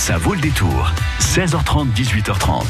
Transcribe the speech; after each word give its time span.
Ça 0.00 0.16
vaut 0.16 0.32
le 0.32 0.40
détour. 0.40 0.90
16h30, 1.20 1.92
18h30. 1.94 2.62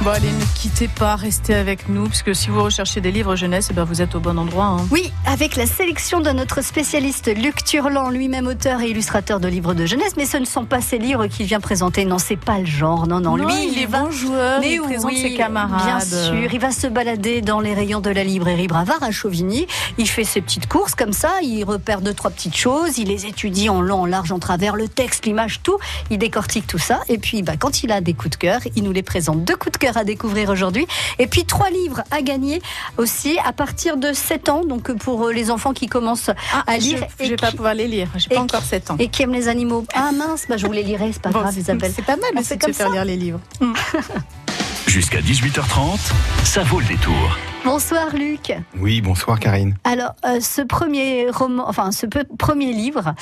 Bon, 0.00 0.10
allez, 0.10 0.32
ne 0.32 0.44
quittez 0.58 0.88
pas, 0.88 1.16
restez 1.16 1.54
avec 1.54 1.88
nous, 1.90 2.06
parce 2.06 2.22
que 2.22 2.32
si 2.32 2.48
vous 2.48 2.62
recherchez 2.64 3.02
des 3.02 3.12
livres 3.12 3.36
jeunesse, 3.36 3.68
eh 3.70 3.74
ben, 3.74 3.84
vous 3.84 4.00
êtes 4.00 4.14
au 4.14 4.20
bon 4.20 4.38
endroit. 4.38 4.64
hein. 4.64 4.86
Oui, 4.90 5.12
avec 5.26 5.54
la 5.56 5.66
sélection 5.66 6.20
de 6.20 6.30
notre 6.30 6.64
spécialiste 6.64 7.30
Luc 7.36 7.62
Turlan, 7.62 8.08
lui-même 8.08 8.46
auteur 8.46 8.80
et 8.80 8.88
illustrateur 8.88 9.38
de 9.38 9.48
livres 9.48 9.74
de 9.74 9.84
jeunesse, 9.84 10.14
mais 10.16 10.24
ce 10.24 10.38
ne 10.38 10.46
sont 10.46 10.64
pas 10.64 10.80
ces 10.80 10.96
livres 10.98 11.26
qu'il 11.26 11.44
vient 11.46 11.60
présenter, 11.60 12.06
non, 12.06 12.18
c'est 12.18 12.36
pas 12.36 12.58
le 12.58 12.64
genre, 12.66 13.06
non, 13.06 13.20
non, 13.20 13.36
lui, 13.36 13.68
il 13.70 13.78
est 13.82 13.86
va... 13.86 14.00
bon 14.04 14.10
joueur, 14.10 14.60
Mais 14.60 14.72
il 14.72 14.80
présente 14.80 15.12
oui, 15.12 15.20
ses 15.20 15.34
camarades. 15.34 15.84
Bien 15.84 16.00
sûr, 16.00 16.52
il 16.52 16.58
va 16.58 16.70
se 16.72 16.86
balader 16.86 17.42
dans 17.42 17.60
les 17.60 17.74
rayons 17.74 18.00
de 18.00 18.10
la 18.10 18.24
librairie 18.24 18.66
Bravard 18.66 19.02
à 19.02 19.10
Chauvigny. 19.10 19.66
Il 19.98 20.08
fait 20.08 20.24
ses 20.24 20.40
petites 20.40 20.68
courses 20.68 20.94
comme 20.94 21.12
ça, 21.12 21.34
il 21.42 21.62
repère 21.64 22.00
deux, 22.00 22.14
trois 22.14 22.30
petites 22.30 22.56
choses, 22.56 22.96
il 22.98 23.08
les 23.08 23.26
étudie 23.26 23.68
en 23.68 23.82
long, 23.82 24.00
en 24.02 24.06
large, 24.06 24.32
en 24.32 24.38
travers, 24.40 24.74
le 24.74 24.88
texte, 24.88 25.26
l'image, 25.26 25.60
tout. 25.62 25.76
Il 26.10 26.18
décortique 26.18 26.61
tout 26.66 26.78
ça. 26.78 27.00
Et 27.08 27.18
puis, 27.18 27.42
bah, 27.42 27.54
quand 27.58 27.82
il 27.82 27.92
a 27.92 28.00
des 28.00 28.14
coups 28.14 28.30
de 28.30 28.36
cœur, 28.36 28.60
il 28.76 28.82
nous 28.84 28.92
les 28.92 29.02
présente. 29.02 29.44
Deux 29.44 29.56
coups 29.56 29.72
de 29.72 29.78
cœur 29.78 29.96
à 29.96 30.04
découvrir 30.04 30.48
aujourd'hui. 30.50 30.86
Et 31.18 31.26
puis, 31.26 31.44
trois 31.44 31.70
livres 31.70 32.02
à 32.10 32.22
gagner 32.22 32.60
aussi 32.96 33.38
à 33.44 33.52
partir 33.52 33.96
de 33.96 34.12
7 34.12 34.48
ans. 34.48 34.64
Donc, 34.64 34.92
pour 34.98 35.26
euh, 35.28 35.32
les 35.32 35.50
enfants 35.50 35.72
qui 35.72 35.86
commencent 35.86 36.30
Ah, 36.52 36.62
à 36.66 36.78
je- 36.78 36.84
lire 36.84 37.06
Je, 37.18 37.24
et 37.24 37.28
vais 37.30 37.36
pas 37.36 37.50
pouvoir 37.52 37.74
les 37.74 37.86
lire, 37.88 38.08
j'ai 38.16 38.32
et 38.32 38.34
pas 38.36 38.40
encore 38.42 38.62
7 38.62 38.90
ans. 38.90 38.96
et 38.98 39.08
qui 39.08 39.22
aiment 39.22 39.32
les 39.32 39.48
animaux. 39.48 39.84
Ah 39.94 40.10
mince, 40.12 40.44
bah, 40.48 40.56
je 40.56 40.66
vous 40.66 40.72
les 40.72 40.82
lirai, 40.82 41.10
c'est 41.12 41.22
pas 41.22 41.30
Bon, 41.30 41.40
grave, 41.40 41.54
c'est- 41.54 41.60
Isabelle. 41.60 41.92
C'est 41.94 42.04
pas 42.04 42.16
mal 42.16 42.30
aussi 42.38 42.56
de 42.56 42.72
faire 42.72 42.90
lire 42.90 43.04
les 43.04 43.16
livres. 43.16 43.40
Jusqu'à 44.86 45.20
18h30, 45.20 45.98
ça 46.44 46.62
vaut 46.64 46.80
le 46.80 46.86
détour. 46.86 47.36
Bonsoir, 47.64 48.08
Luc. 48.16 48.52
Oui, 48.80 49.00
bonsoir 49.00 49.38
Karine. 49.38 49.76
Alors, 49.84 50.14
euh, 50.26 50.40
ce 50.40 50.62
premier 50.62 51.30
roman, 51.30 51.64
enfin, 51.68 51.92
ce 51.92 52.06
peu- 52.06 52.24
premier 52.38 52.72
livre, 52.72 53.14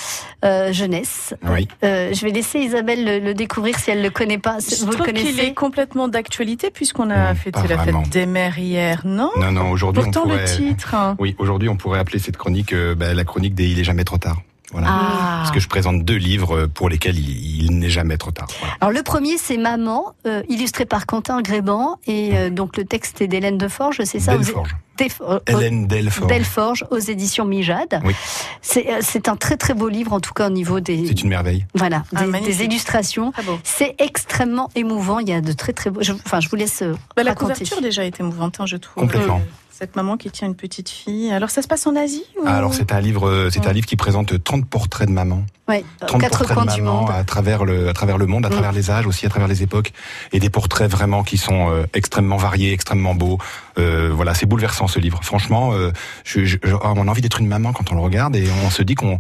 euh, 0.44 0.72
jeunesse, 0.72 1.34
Oui. 1.46 1.68
euh, 1.84 2.14
je 2.14 2.24
vais 2.24 2.30
laisser 2.32 2.58
Isabelle 2.60 3.04
le, 3.04 3.18
le 3.18 3.34
découvrir 3.34 3.78
si 3.78 3.90
elle 3.90 4.02
le 4.02 4.08
connaît 4.08 4.38
pas. 4.38 4.56
Je 4.60 4.76
Vous 4.76 4.86
le 4.86 4.92
trouve 4.94 5.06
connaissez 5.06 5.40
est 5.42 5.54
complètement 5.54 6.08
d'actualité 6.08 6.70
puisqu'on 6.70 7.10
a 7.10 7.32
Mmh, 7.32 7.36
fêté 7.36 7.60
la 7.68 7.76
vraiment. 7.76 8.02
fête 8.02 8.12
des 8.12 8.26
mères 8.26 8.58
hier, 8.58 9.02
non? 9.04 9.30
Non, 9.38 9.52
non, 9.52 9.70
aujourd'hui 9.70 10.00
on 10.02 10.04
Pourtant 10.04 10.22
pourrait. 10.22 10.40
le 10.46 10.56
titre. 10.56 10.94
hein. 10.94 11.16
Oui, 11.18 11.36
aujourd'hui 11.38 11.68
on 11.68 11.76
pourrait 11.76 11.98
appeler 11.98 12.18
cette 12.18 12.38
chronique 12.38 12.72
euh, 12.72 12.94
bah, 12.94 13.12
la 13.12 13.24
chronique 13.24 13.54
des 13.54 13.68
Il 13.68 13.78
est 13.78 13.84
jamais 13.84 14.04
trop 14.04 14.16
tard. 14.18 14.38
Voilà. 14.72 14.86
Ah. 14.90 15.36
Parce 15.38 15.50
que 15.50 15.60
je 15.60 15.68
présente 15.68 16.04
deux 16.04 16.16
livres 16.16 16.66
pour 16.66 16.88
lesquels 16.88 17.18
il, 17.18 17.64
il 17.64 17.78
n'est 17.78 17.90
jamais 17.90 18.16
trop 18.16 18.30
tard. 18.30 18.46
Voilà. 18.60 18.74
Alors, 18.80 18.92
le 18.92 19.02
premier, 19.02 19.36
c'est 19.38 19.56
Maman, 19.56 20.14
euh, 20.26 20.42
illustré 20.48 20.86
par 20.86 21.06
Quentin 21.06 21.40
Gréban, 21.42 21.96
et 22.06 22.36
euh, 22.36 22.50
donc 22.50 22.76
le 22.76 22.84
texte 22.84 23.20
est 23.20 23.26
d'Hélène 23.28 23.58
Deforge, 23.58 24.00
c'est 24.04 24.20
ça 24.20 24.36
Delforge. 24.36 24.76
Euh, 25.22 25.38
Hélène 25.46 25.86
Delforge. 25.86 26.28
Delforge 26.30 26.84
aux 26.90 26.98
éditions 26.98 27.46
Mijade. 27.46 28.02
Oui. 28.04 28.14
C'est 28.60 28.86
euh, 28.92 29.20
un 29.32 29.36
très 29.36 29.56
très 29.56 29.72
beau 29.72 29.88
livre, 29.88 30.12
en 30.12 30.20
tout 30.20 30.34
cas 30.34 30.48
au 30.48 30.50
niveau 30.52 30.78
des, 30.80 31.06
C'est 31.06 31.22
une 31.22 31.30
merveille. 31.30 31.64
voilà, 31.74 32.04
Ah, 32.14 32.24
des, 32.26 32.62
illustrations. 32.64 33.32
Beau. 33.46 33.58
C'est 33.64 33.94
extrêmement 33.98 34.68
émouvant. 34.74 35.18
Il 35.18 35.28
y 35.28 35.32
a 35.32 35.40
de 35.40 35.52
très 35.52 35.72
très 35.72 35.88
beaux. 35.90 36.02
je- 36.02 36.12
enfin, 36.12 36.40
je 36.40 36.50
vous 36.50 36.56
laisse 36.56 36.82
euh, 36.82 36.92
Bah, 37.16 37.22
la 37.22 37.30
raconter. 37.30 37.54
couverture 37.54 37.80
déjà 37.80 38.04
est 38.04 38.20
émouvante, 38.20 38.56
hein, 38.60 38.66
je 38.66 38.76
trouve. 38.76 39.02
Complètement. 39.04 39.40
Cette 39.80 39.96
maman 39.96 40.18
qui 40.18 40.30
tient 40.30 40.46
une 40.46 40.54
petite 40.56 40.90
fille. 40.90 41.32
Alors 41.32 41.48
ça 41.48 41.62
se 41.62 41.66
passe 41.66 41.86
en 41.86 41.96
Asie 41.96 42.22
ou... 42.38 42.42
Ah, 42.44 42.58
Alors 42.58 42.74
c'est 42.74 42.92
un 42.92 43.00
livre, 43.00 43.26
euh, 43.26 43.48
c'est 43.50 43.66
un 43.66 43.72
livre 43.72 43.86
qui 43.86 43.96
présente 43.96 44.44
30 44.44 44.66
portraits 44.68 45.08
de 45.08 45.12
maman. 45.14 45.42
Ouais, 45.68 45.84
aux 46.02 46.06
30 46.06 46.20
quatre 46.20 46.36
portraits 46.38 46.54
coins 46.54 46.66
de 46.66 46.74
du 46.74 46.82
maman 46.82 47.00
monde. 47.02 47.10
à 47.10 47.24
travers 47.24 47.64
le, 47.64 47.88
à 47.88 47.92
travers 47.94 48.18
le 48.18 48.26
monde, 48.26 48.44
à 48.44 48.50
Mm. 48.50 48.52
travers 48.52 48.72
les 48.72 48.90
âges 48.90 49.06
aussi, 49.06 49.24
à 49.24 49.30
travers 49.30 49.48
les 49.48 49.62
époques, 49.62 49.92
et 50.32 50.38
des 50.38 50.50
portraits 50.50 50.90
vraiment 50.90 51.22
qui 51.22 51.38
sont 51.38 51.70
euh, 51.70 51.84
extrêmement 51.94 52.36
variés, 52.36 52.74
extrêmement 52.74 53.14
beaux. 53.14 53.38
Euh, 53.78 54.10
voilà, 54.14 54.34
c'est 54.34 54.44
bouleversant 54.44 54.86
ce 54.86 54.98
livre. 54.98 55.20
Franchement, 55.22 55.72
euh, 55.72 55.92
je, 56.24 56.44
je- 56.44 56.58
je- 56.62 56.74
on 56.74 57.08
a 57.08 57.10
envie 57.10 57.22
d'être 57.22 57.40
une 57.40 57.48
maman 57.48 57.72
quand 57.72 57.90
on 57.90 57.94
le 57.94 58.02
regarde, 58.02 58.36
et 58.36 58.48
on 58.66 58.68
se 58.68 58.82
dit 58.82 58.96
qu'on 58.96 59.18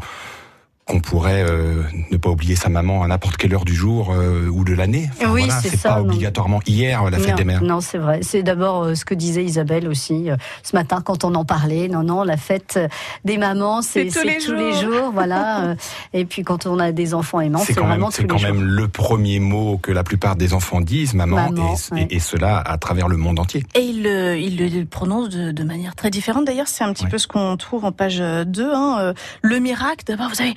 qu'on 0.90 1.00
pourrait 1.00 1.44
euh, 1.48 1.82
ne 2.10 2.16
pas 2.16 2.30
oublier 2.30 2.56
sa 2.56 2.68
maman 2.68 3.02
à 3.02 3.06
n'importe 3.06 3.36
quelle 3.36 3.54
heure 3.54 3.64
du 3.64 3.74
jour 3.74 4.12
euh, 4.12 4.48
ou 4.48 4.64
de 4.64 4.74
l'année. 4.74 5.08
Oui, 5.20 5.42
voilà, 5.44 5.60
c'est 5.60 5.68
c'est 5.70 5.76
ça, 5.76 5.90
pas 5.90 6.00
non. 6.00 6.06
obligatoirement 6.06 6.60
hier 6.66 7.08
la 7.10 7.18
fête 7.18 7.28
non, 7.30 7.34
des 7.36 7.44
mères. 7.44 7.62
non, 7.62 7.80
c'est 7.80 7.98
vrai. 7.98 8.20
C'est 8.22 8.42
d'abord 8.42 8.82
euh, 8.82 8.94
ce 8.96 9.04
que 9.04 9.14
disait 9.14 9.44
Isabelle 9.44 9.86
aussi 9.86 10.30
euh, 10.30 10.36
ce 10.64 10.74
matin 10.74 11.00
quand 11.04 11.22
on 11.24 11.34
en 11.36 11.44
parlait. 11.44 11.86
Non, 11.88 12.02
non, 12.02 12.24
la 12.24 12.36
fête 12.36 12.78
des 13.24 13.38
mamans, 13.38 13.82
c'est 13.82 14.10
C'est 14.10 14.20
tous 14.20 14.26
c'est 14.28 14.56
les 14.56 14.74
jours. 14.74 14.92
jours, 14.92 15.10
voilà. 15.12 15.74
Et 16.12 16.24
puis 16.24 16.42
quand 16.42 16.66
on 16.66 16.78
a 16.80 16.90
des 16.92 17.14
enfants 17.14 17.40
aimants, 17.40 17.60
C'est 17.60 17.66
c'est 17.66 17.74
quand 17.74 17.82
même, 17.82 17.90
vraiment 17.90 18.10
c'est 18.10 18.22
tous 18.22 18.28
quand 18.28 18.34
les 18.42 18.46
jours. 18.48 18.54
même 18.56 18.64
le 18.64 18.88
premier 18.88 19.38
mot 19.38 19.78
que 19.78 19.92
la 19.92 20.02
plupart 20.02 20.34
des 20.36 20.54
enfants 20.54 20.80
disent, 20.80 21.14
maman, 21.14 21.36
Maman, 21.36 21.74
et, 21.92 21.94
ouais. 21.94 22.06
et- 22.10 22.16
et 22.16 22.20
cela 22.20 22.58
à 22.58 22.76
travers 22.78 23.06
le 23.08 23.16
monde 23.16 23.38
entier. 23.38 23.64
Et 23.76 23.80
il, 23.82 24.02
le- 24.02 24.36
il 24.36 24.56
le 24.76 24.84
prononce 24.84 25.28
de, 25.28 25.52
de 25.52 25.64
manière 25.64 25.94
très 25.94 26.10
différente. 26.10 26.44
D'ailleurs, 26.46 26.66
c'est 26.68 26.82
un 26.84 26.92
petit 26.92 27.04
Ouais. 27.04 27.10
peu 27.10 27.18
ce 27.18 27.26
qu'on 27.28 27.56
trouve 27.56 27.84
en 27.84 27.92
page 27.92 28.18
2. 28.18 28.72
Hein, 28.74 28.96
euh, 29.00 29.12
le 29.42 29.58
miracle, 29.60 30.04
d'abord, 30.06 30.28
vous 30.34 30.40
avez 30.42 30.54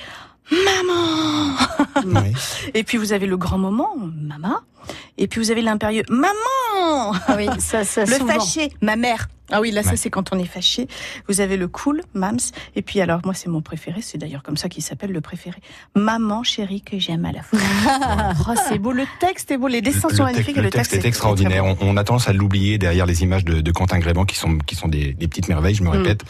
Maman 0.52 1.56
Oui. 2.06 2.34
Et 2.74 2.84
puis 2.84 2.98
vous 2.98 3.14
avez 3.14 3.26
le 3.26 3.38
grand 3.38 3.58
moment, 3.58 3.96
Maman. 3.98 4.60
Et 5.18 5.28
puis 5.28 5.40
vous 5.42 5.52
avez 5.52 5.62
l'impérieux, 5.62 6.04
Maman 6.10 6.34
Ah 7.28 7.36
oui, 7.38 7.48
ça, 7.60 7.84
ça 7.86 8.06
Le 8.06 8.18
souvent. 8.18 8.34
fâché, 8.34 8.72
ma 8.82 8.96
mère. 8.96 9.28
Ah 9.54 9.62
oui, 9.62 9.72
là, 9.72 9.84
ça, 9.84 9.96
c'est 9.96 10.10
quand 10.10 10.34
on 10.34 10.40
est 10.40 10.46
fâché. 10.46 10.88
Vous 11.30 11.40
avez 11.42 11.58
le 11.58 11.68
cool, 11.68 12.02
Mams. 12.14 12.40
Et 12.76 12.82
puis, 12.82 13.00
alors, 13.02 13.22
moi, 13.24 13.34
c'est 13.34 13.50
mon 13.50 13.62
préféré. 13.62 14.02
C'est 14.02 14.18
d'ailleurs 14.18 14.44
comme 14.44 14.58
ça 14.58 14.68
qu'il 14.68 14.84
s'appelle 14.84 15.12
le 15.12 15.22
préféré. 15.22 15.58
Maman 15.96 16.44
chérie 16.44 16.82
que 16.82 16.98
j'aime 17.00 17.26
à 17.26 17.32
la 17.32 17.44
fois. 17.44 17.60
oh, 18.50 18.54
c'est 18.68 18.80
beau. 18.80 18.92
Le 18.92 19.06
texte 19.20 19.52
est 19.52 19.58
beau. 19.58 19.68
Les 19.68 19.82
dessins 19.82 20.08
Le 20.10 20.16
sont 20.16 20.26
texte- 20.26 20.34
magnifiques. 20.38 20.58
et 20.58 20.62
le 20.62 20.70
texte 20.70 20.94
est 20.94 21.06
extraordinaire. 21.06 21.66
On, 21.66 21.78
on 21.82 21.98
a 21.98 22.04
tendance 22.04 22.28
à 22.28 22.34
l'oublier 22.34 22.78
derrière 22.78 23.06
les 23.06 23.24
images 23.24 23.46
de, 23.46 23.62
de 23.62 23.72
Quentin 23.72 24.00
Gréban 24.00 24.26
qui 24.26 24.36
sont, 24.36 24.58
qui 24.58 24.76
sont 24.76 24.88
des, 24.88 25.14
des 25.14 25.28
petites 25.28 25.48
merveilles, 25.48 25.76
je 25.76 25.84
me 25.84 25.90
Mm. 25.90 25.92
répète. 25.98 26.24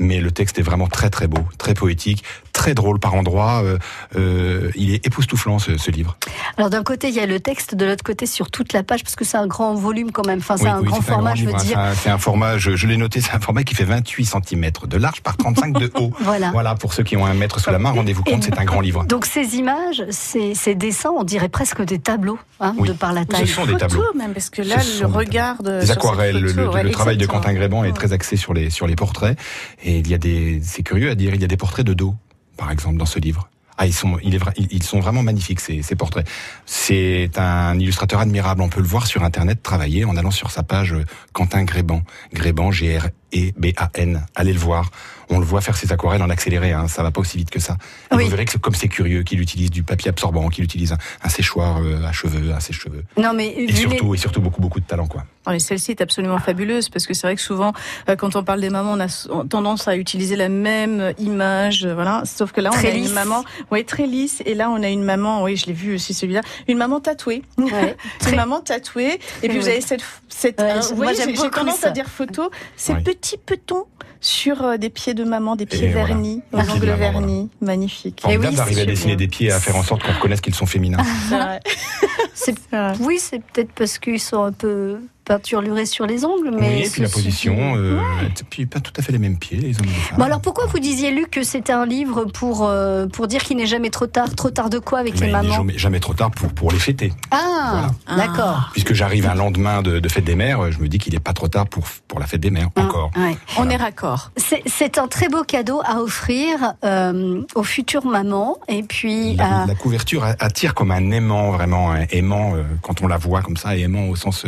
Mais 0.00 0.18
le 0.18 0.32
texte 0.32 0.58
est 0.58 0.62
vraiment 0.62 0.88
très 0.88 1.08
très 1.08 1.28
beau, 1.28 1.38
très 1.56 1.72
poétique, 1.74 2.24
très 2.52 2.74
drôle 2.74 2.98
par 2.98 3.14
endroits. 3.14 3.62
euh, 3.62 3.78
euh, 4.16 4.70
il 4.74 4.92
est 4.92 5.06
époustouflant 5.06 5.60
ce, 5.60 5.76
ce 5.76 5.90
livre. 5.92 6.16
Alors 6.56 6.68
d'un 6.68 6.82
côté, 6.82 7.08
il 7.10 7.14
y 7.14 7.20
a 7.20 7.26
le 7.26 7.38
texte, 7.38 7.76
de 7.76 7.84
l'autre 7.86 8.02
côté, 8.02 8.26
sur 8.26 8.50
toute 8.50 8.72
la 8.72 8.82
page, 8.82 9.04
parce 9.04 9.14
que 9.14 9.24
c'est 9.24 9.36
un 9.36 9.46
grand 9.46 9.74
volume 9.74 10.10
quand 10.10 10.26
même. 10.26 10.40
Enfin, 10.40 10.56
c'est 10.56 10.64
Oui, 10.64 10.70
un 10.70 10.80
oui, 10.80 10.86
grand 10.86 11.00
format, 11.00 11.30
grand 11.30 11.34
je 11.36 11.44
veux 11.44 11.50
livre, 11.52 11.60
hein. 11.60 11.64
dire. 11.64 11.74
C'est 11.76 11.78
un- 11.78 11.94
C'est 11.94 12.10
un, 12.10 12.18
format, 12.18 12.58
je, 12.70 12.76
je 12.76 12.86
l'ai 12.86 12.96
noté, 12.96 13.20
c'est 13.20 13.32
un 13.32 13.40
format 13.40 13.62
qui 13.64 13.74
fait 13.74 13.84
28 13.84 14.24
cm 14.24 14.70
de 14.86 14.96
large 14.96 15.20
par 15.22 15.36
35 15.36 15.78
de 15.78 15.90
haut. 15.96 16.10
Voilà. 16.20 16.50
Voilà, 16.52 16.74
pour 16.74 16.94
ceux 16.94 17.02
qui 17.02 17.16
ont 17.16 17.26
un 17.26 17.34
mètre 17.34 17.60
sous 17.60 17.70
la 17.70 17.78
main, 17.78 17.90
rendez-vous 17.90 18.22
compte, 18.24 18.42
c'est 18.44 18.58
un 18.58 18.64
grand 18.64 18.80
livre. 18.80 19.04
Donc 19.04 19.26
ces 19.26 19.56
images, 19.56 20.02
ces, 20.10 20.54
ces 20.54 20.74
dessins, 20.74 21.10
on 21.16 21.24
dirait 21.24 21.48
presque 21.48 21.82
des 21.82 21.98
tableaux, 21.98 22.38
hein, 22.60 22.74
Oui. 22.78 22.88
de 22.88 22.92
par 22.94 23.12
la 23.12 23.22
Ce 23.22 23.26
taille. 23.26 23.46
sont 23.48 23.66
des 23.66 23.76
tableaux. 23.76 24.02
même, 24.16 24.32
parce 24.32 24.50
que 24.50 24.62
là, 24.62 24.80
Ce 24.80 25.02
le 25.02 25.08
des 25.08 25.12
regard 25.12 25.62
de. 25.62 25.80
Des 25.80 25.86
sur 25.86 25.94
cette 25.94 25.98
aquarelles, 25.98 26.40
le, 26.40 26.48
photo, 26.48 26.60
le- 26.62 26.68
ouais, 26.70 26.82
le 26.82 26.90
travail 26.90 27.16
de. 27.16 27.26
Quentin 27.26 27.52
Gréban 27.52 27.84
est 27.84 27.92
très 27.92 28.12
axé 28.12 28.36
sur 28.36 28.54
les, 28.54 28.70
sur 28.70 28.86
les 28.86 28.96
portraits. 28.96 29.38
Et 29.82 29.98
il 29.98 30.08
y 30.08 30.14
a 30.14 30.18
des, 30.18 30.60
c'est 30.62 30.82
curieux 30.82 31.10
à 31.10 31.14
dire, 31.14 31.34
il 31.34 31.40
y 31.40 31.44
a 31.44 31.48
des 31.48 31.56
portraits 31.56 31.84
de 31.86 31.92
dos, 31.94 32.14
par 32.56 32.70
exemple, 32.70 32.96
dans 32.96 33.06
ce 33.06 33.18
livre. 33.18 33.48
Ah, 33.76 33.86
ils 33.86 33.92
sont, 33.92 34.18
ils 34.22 34.82
sont 34.82 35.00
vraiment 35.00 35.22
magnifiques 35.24 35.60
ces, 35.60 35.82
ces 35.82 35.96
portraits. 35.96 36.26
C'est 36.64 37.30
un 37.36 37.76
illustrateur 37.78 38.20
admirable. 38.20 38.62
On 38.62 38.68
peut 38.68 38.80
le 38.80 38.86
voir 38.86 39.06
sur 39.06 39.24
Internet 39.24 39.64
travailler 39.64 40.04
en 40.04 40.16
allant 40.16 40.30
sur 40.30 40.52
sa 40.52 40.62
page 40.62 40.92
euh, 40.92 41.04
Quentin 41.32 41.64
Gréban. 41.64 42.02
Gréban, 42.32 42.70
G 42.70 42.96
R 42.96 43.08
E 43.34 43.50
B 43.58 43.66
A 43.76 43.90
N. 43.94 44.24
Allez 44.36 44.52
le 44.52 44.60
voir. 44.60 44.90
On 45.30 45.38
le 45.38 45.44
voit 45.44 45.60
faire 45.60 45.76
ses 45.76 45.92
aquarelles 45.92 46.22
en 46.22 46.30
accéléré. 46.30 46.72
Hein. 46.72 46.88
Ça 46.88 47.02
va 47.02 47.10
pas 47.10 47.20
aussi 47.20 47.36
vite 47.38 47.50
que 47.50 47.60
ça. 47.60 47.76
Et 48.12 48.16
Oui. 48.16 48.24
Vous 48.24 48.30
verrez 48.30 48.44
que 48.44 48.56
comme 48.58 48.74
c'est 48.74 48.88
curieux 48.88 49.22
qu'il 49.22 49.40
utilise 49.40 49.70
du 49.70 49.82
papier 49.82 50.08
absorbant, 50.10 50.48
qu'il 50.48 50.64
utilise 50.64 50.92
un, 50.92 50.98
un 51.22 51.28
séchoir 51.28 51.78
euh, 51.82 52.04
à 52.04 52.12
cheveux, 52.12 52.52
un 52.52 52.60
sèche-cheveux. 52.60 53.04
Non 53.16 53.32
mais 53.34 53.48
Et 53.48 53.66
les- 53.66 53.72
surtout, 53.74 54.14
et 54.14 54.18
surtout 54.18 54.40
beaucoup, 54.40 54.60
beaucoup 54.60 54.80
de 54.80 54.84
talent, 54.86 55.06
quoi. 55.06 55.24
Oh, 55.46 55.50
mais 55.50 55.58
Celle-ci 55.58 55.90
est 55.90 56.00
absolument 56.00 56.38
fabuleuse 56.38 56.88
parce 56.88 57.06
que 57.06 57.12
c'est 57.14 57.26
vrai 57.26 57.36
que 57.36 57.42
souvent, 57.42 57.72
euh, 58.08 58.16
quand 58.16 58.34
on 58.36 58.42
parle 58.44 58.60
des 58.62 58.70
mamans, 58.70 58.92
on 58.92 59.00
a 59.00 59.44
tendance 59.48 59.88
à 59.88 59.96
utiliser 59.96 60.36
la 60.36 60.48
même 60.48 61.12
image, 61.18 61.84
euh, 61.84 61.94
voilà. 61.94 62.22
Sauf 62.24 62.52
que 62.52 62.60
là, 62.62 62.70
on 62.72 62.76
Très 62.76 62.90
a 62.90 62.94
lisse. 62.94 63.08
une 63.08 63.14
maman, 63.14 63.44
oui, 63.70 63.84
très 63.84 64.06
lisse. 64.06 64.42
Et 64.46 64.54
là, 64.54 64.70
on 64.70 64.82
a 64.82 64.88
une 64.88 65.02
maman, 65.04 65.42
oui, 65.42 65.56
je 65.56 65.66
l'ai 65.66 65.72
vu 65.74 65.94
aussi 65.96 66.14
celui-là, 66.14 66.40
une 66.68 66.78
maman 66.78 67.00
tatouée, 67.00 67.42
Ouais, 67.58 67.96
une 68.28 68.36
maman 68.36 68.60
tatouée. 68.60 69.18
Et 69.42 69.48
puis 69.48 69.58
vous 69.58 69.68
avez 69.68 69.80
cette, 69.82 70.02
cette, 70.28 70.60
Ouais, 70.60 70.76
je- 70.82 70.94
vous 70.94 71.02
moi, 71.02 71.12
j'ai 71.12 71.32
tendance 71.50 71.78
ça. 71.80 71.88
à 71.88 71.90
dire 71.90 72.08
photo, 72.08 72.50
ces 72.76 72.94
petits 72.94 73.36
petons 73.38 73.84
sur 74.20 74.62
euh, 74.62 74.76
des 74.78 74.88
pieds 74.88 75.12
de 75.12 75.23
maman, 75.24 75.56
des 75.56 75.66
pieds 75.66 75.84
Et 75.84 75.92
voilà. 75.92 76.06
vernis, 76.08 76.42
Des 76.52 76.58
aux 76.58 76.62
pieds 76.62 76.66
de 76.66 76.70
ongles 76.72 76.84
voilà. 76.86 76.96
vernis, 77.12 77.50
magnifique. 77.60 78.20
Eh 78.24 78.26
oui, 78.28 78.32
Formidable 78.34 78.56
d'arriver 78.56 78.82
à 78.82 78.86
dessiner 78.86 79.16
bien. 79.16 79.26
des 79.26 79.28
pieds 79.28 79.48
et 79.48 79.52
à 79.52 79.60
faire 79.60 79.76
en 79.76 79.82
sorte 79.82 80.02
qu'on 80.02 80.12
reconnaisse 80.12 80.40
qu'ils 80.40 80.54
sont 80.54 80.66
féminins. 80.66 80.98
C'est 81.28 81.36
vrai. 81.36 81.60
c'est- 82.34 82.54
C'est 82.70 82.76
vrai. 82.76 82.92
oui, 83.00 83.18
c'est 83.18 83.40
peut-être 83.42 83.72
parce 83.72 83.98
qu'ils 83.98 84.20
sont 84.20 84.42
un 84.44 84.52
peu 84.52 84.98
peinturlurés 85.24 85.86
sur 85.86 86.06
les 86.06 86.24
ongles, 86.24 86.50
mais 86.52 86.68
oui, 86.76 86.82
et 86.86 86.90
puis 86.90 87.02
la 87.02 87.08
position, 87.08 87.74
euh, 87.76 87.98
et 88.22 88.44
puis 88.48 88.66
pas 88.66 88.80
tout 88.80 88.92
à 88.96 89.02
fait 89.02 89.12
les 89.12 89.18
mêmes 89.18 89.38
pieds, 89.38 89.56
les 89.58 89.78
hommes 89.78 89.86
et 89.86 89.88
les 89.88 89.94
femmes. 89.94 90.18
Bon 90.18 90.24
alors 90.24 90.40
pourquoi 90.40 90.66
vous 90.66 90.78
disiez 90.78 91.10
Luc 91.10 91.30
que 91.30 91.42
c'était 91.42 91.72
un 91.72 91.86
livre 91.86 92.24
pour 92.26 92.64
euh, 92.66 93.06
pour 93.06 93.26
dire 93.26 93.42
qu'il 93.42 93.56
n'est 93.56 93.66
jamais 93.66 93.90
trop 93.90 94.06
tard 94.06 94.34
Trop 94.34 94.50
tard 94.50 94.70
de 94.70 94.78
quoi 94.78 94.98
avec 95.00 95.18
Mais 95.20 95.26
les 95.26 95.32
mamans 95.32 95.54
jamais, 95.54 95.78
jamais 95.78 96.00
trop 96.00 96.14
tard 96.14 96.30
pour, 96.30 96.52
pour 96.52 96.70
les 96.72 96.78
fêter. 96.78 97.12
Ah, 97.30 97.88
d'accord. 98.16 98.70
Puisque 98.72 98.92
j'arrive 98.94 99.26
un 99.26 99.34
lendemain 99.34 99.82
de, 99.82 99.98
de 99.98 100.08
fête 100.08 100.24
des 100.24 100.34
mères, 100.36 100.70
je 100.72 100.78
me 100.78 100.88
dis 100.88 100.98
qu'il 100.98 101.14
n'est 101.14 101.20
pas 101.20 101.32
trop 101.32 101.48
tard 101.48 101.66
pour, 101.66 101.84
pour 102.08 102.18
la 102.20 102.26
fête 102.26 102.40
des 102.40 102.50
mères, 102.50 102.68
encore. 102.76 103.10
Ouais. 103.16 103.36
On 103.58 103.68
est 103.70 103.76
raccord. 103.76 104.30
C'est- 104.36 104.62
C'est 104.66 104.98
un 104.98 105.08
très 105.08 105.28
beau 105.28 105.42
cadeau 105.44 105.80
à 105.84 106.00
offrir 106.00 106.74
euh, 106.84 107.42
aux 107.54 107.62
futures 107.62 108.04
mamans 108.06 108.58
et 108.68 108.82
puis 108.82 109.36
La, 109.36 109.62
à- 109.62 109.66
la 109.66 109.74
couverture 109.74 110.24
attire 110.40 110.74
comme 110.74 110.90
un 110.90 111.10
aimant, 111.10 111.50
vraiment 111.52 111.92
un 111.92 112.02
aimant, 112.10 112.54
euh, 112.54 112.62
quand 112.82 113.02
on 113.02 113.06
la 113.06 113.16
voit 113.16 113.40
comme 113.42 113.56
ça, 113.56 113.76
et 113.76 113.80
aimant 113.82 114.08
au 114.08 114.16
sens, 114.16 114.44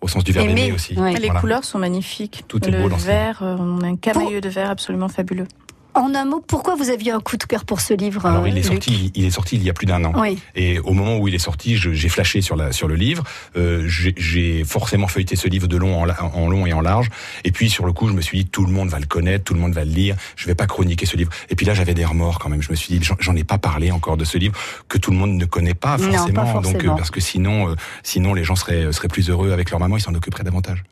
au 0.00 0.08
sens 0.08 0.19
du 0.22 0.32
aussi. 0.72 0.98
ouais. 0.98 1.14
Les 1.14 1.28
couleurs 1.28 1.64
sont 1.64 1.78
magnifiques. 1.78 2.44
Tout 2.48 2.66
est 2.66 2.70
le 2.70 2.82
beau 2.82 2.88
dans 2.88 2.98
ce 2.98 3.06
vert, 3.06 3.40
euh, 3.42 3.56
on 3.58 3.80
a 3.82 3.86
un 3.86 3.96
camailleux 3.96 4.40
de 4.40 4.48
verre 4.48 4.70
absolument 4.70 5.08
fabuleux. 5.08 5.46
En 5.94 6.14
un 6.14 6.24
mot, 6.24 6.42
pourquoi 6.46 6.74
vous 6.76 6.90
aviez 6.90 7.12
un 7.12 7.20
coup 7.20 7.36
de 7.36 7.44
cœur 7.44 7.64
pour 7.64 7.80
ce 7.80 7.94
livre 7.94 8.24
Alors 8.26 8.46
il 8.46 8.52
est 8.56 8.60
Luc 8.62 8.64
sorti, 8.72 9.12
il 9.14 9.24
est 9.24 9.30
sorti 9.30 9.56
il 9.56 9.62
y 9.64 9.70
a 9.70 9.72
plus 9.72 9.86
d'un 9.86 10.04
an. 10.04 10.12
Oui. 10.16 10.38
Et 10.54 10.78
au 10.80 10.92
moment 10.92 11.16
où 11.18 11.26
il 11.28 11.34
est 11.34 11.38
sorti, 11.38 11.76
j'ai 11.76 12.08
flashé 12.08 12.40
sur 12.40 12.56
la 12.56 12.72
sur 12.72 12.86
le 12.88 12.94
livre. 12.94 13.24
Euh, 13.56 13.84
j'ai- 13.86 14.64
forcément 14.64 15.08
feuilleté 15.08 15.36
ce 15.36 15.48
livre 15.48 15.66
de 15.66 15.76
long 15.76 16.00
en, 16.02 16.48
long 16.48 16.66
et 16.66 16.72
en 16.72 16.80
large. 16.80 17.08
Et 17.44 17.50
puis 17.52 17.70
sur 17.70 17.86
le 17.86 17.92
coup, 17.92 18.08
je 18.08 18.12
me 18.12 18.20
suis 18.20 18.38
dit 18.44 18.46
tout 18.50 18.64
le 18.64 18.72
monde 18.72 18.88
va 18.88 18.98
le 18.98 19.06
connaître, 19.06 19.44
tout 19.44 19.54
le 19.54 19.60
monde 19.60 19.72
va 19.72 19.84
le 19.84 19.90
lire. 19.90 20.16
Je 20.36 20.46
vais 20.46 20.54
pas 20.54 20.66
chroniquer 20.66 21.06
ce 21.06 21.16
livre. 21.16 21.30
Et 21.48 21.56
puis 21.56 21.66
là, 21.66 21.74
j'avais 21.74 21.94
des 21.94 22.04
remords 22.04 22.38
quand 22.38 22.48
même. 22.48 22.62
Je 22.62 22.70
me 22.70 22.76
suis 22.76 22.98
dit 22.98 23.04
j'en- 23.20 23.36
ai 23.36 23.44
pas 23.44 23.58
parlé 23.58 23.90
encore 23.90 24.16
de 24.16 24.24
ce 24.24 24.38
livre 24.38 24.54
que 24.88 24.98
tout 24.98 25.10
le 25.10 25.16
monde 25.16 25.32
ne 25.34 25.44
connaît 25.44 25.74
pas 25.74 25.96
Non, 25.98 26.10
pas 26.32 26.46
forcément. 26.46 26.60
Donc 26.62 26.84
euh, 26.84 26.90
parce 26.96 27.10
que 27.10 27.20
sinon, 27.20 27.70
euh, 27.70 27.74
sinon 28.02 28.34
les 28.34 28.44
gens 28.44 28.56
seraient 28.56 28.92
seraient 28.92 29.08
plus 29.08 29.30
heureux 29.30 29.52
avec 29.52 29.70
leur 29.70 29.80
maman, 29.80 29.96
ils 29.96 30.00
s'en 30.02 30.14
occuperaient 30.14 30.44
davantage. 30.44 30.82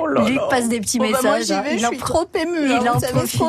Oh 0.00 0.06
là 0.06 0.24
Luc 0.28 0.36
là. 0.36 0.46
passe 0.50 0.68
des 0.68 0.80
petits 0.80 0.98
bah, 0.98 1.06
moi, 1.10 1.16
messages. 1.22 1.46
j'y 1.46 1.52
hein. 1.52 1.62
vais, 1.62 1.74
Il 1.74 1.80
je 1.80 1.86
en 1.86 1.88
suis 1.90 1.98
trop 1.98 2.26
émue. 2.34 2.66
il 2.66 2.72
hein, 2.72 2.92
en 2.94 3.00
profite. 3.00 3.40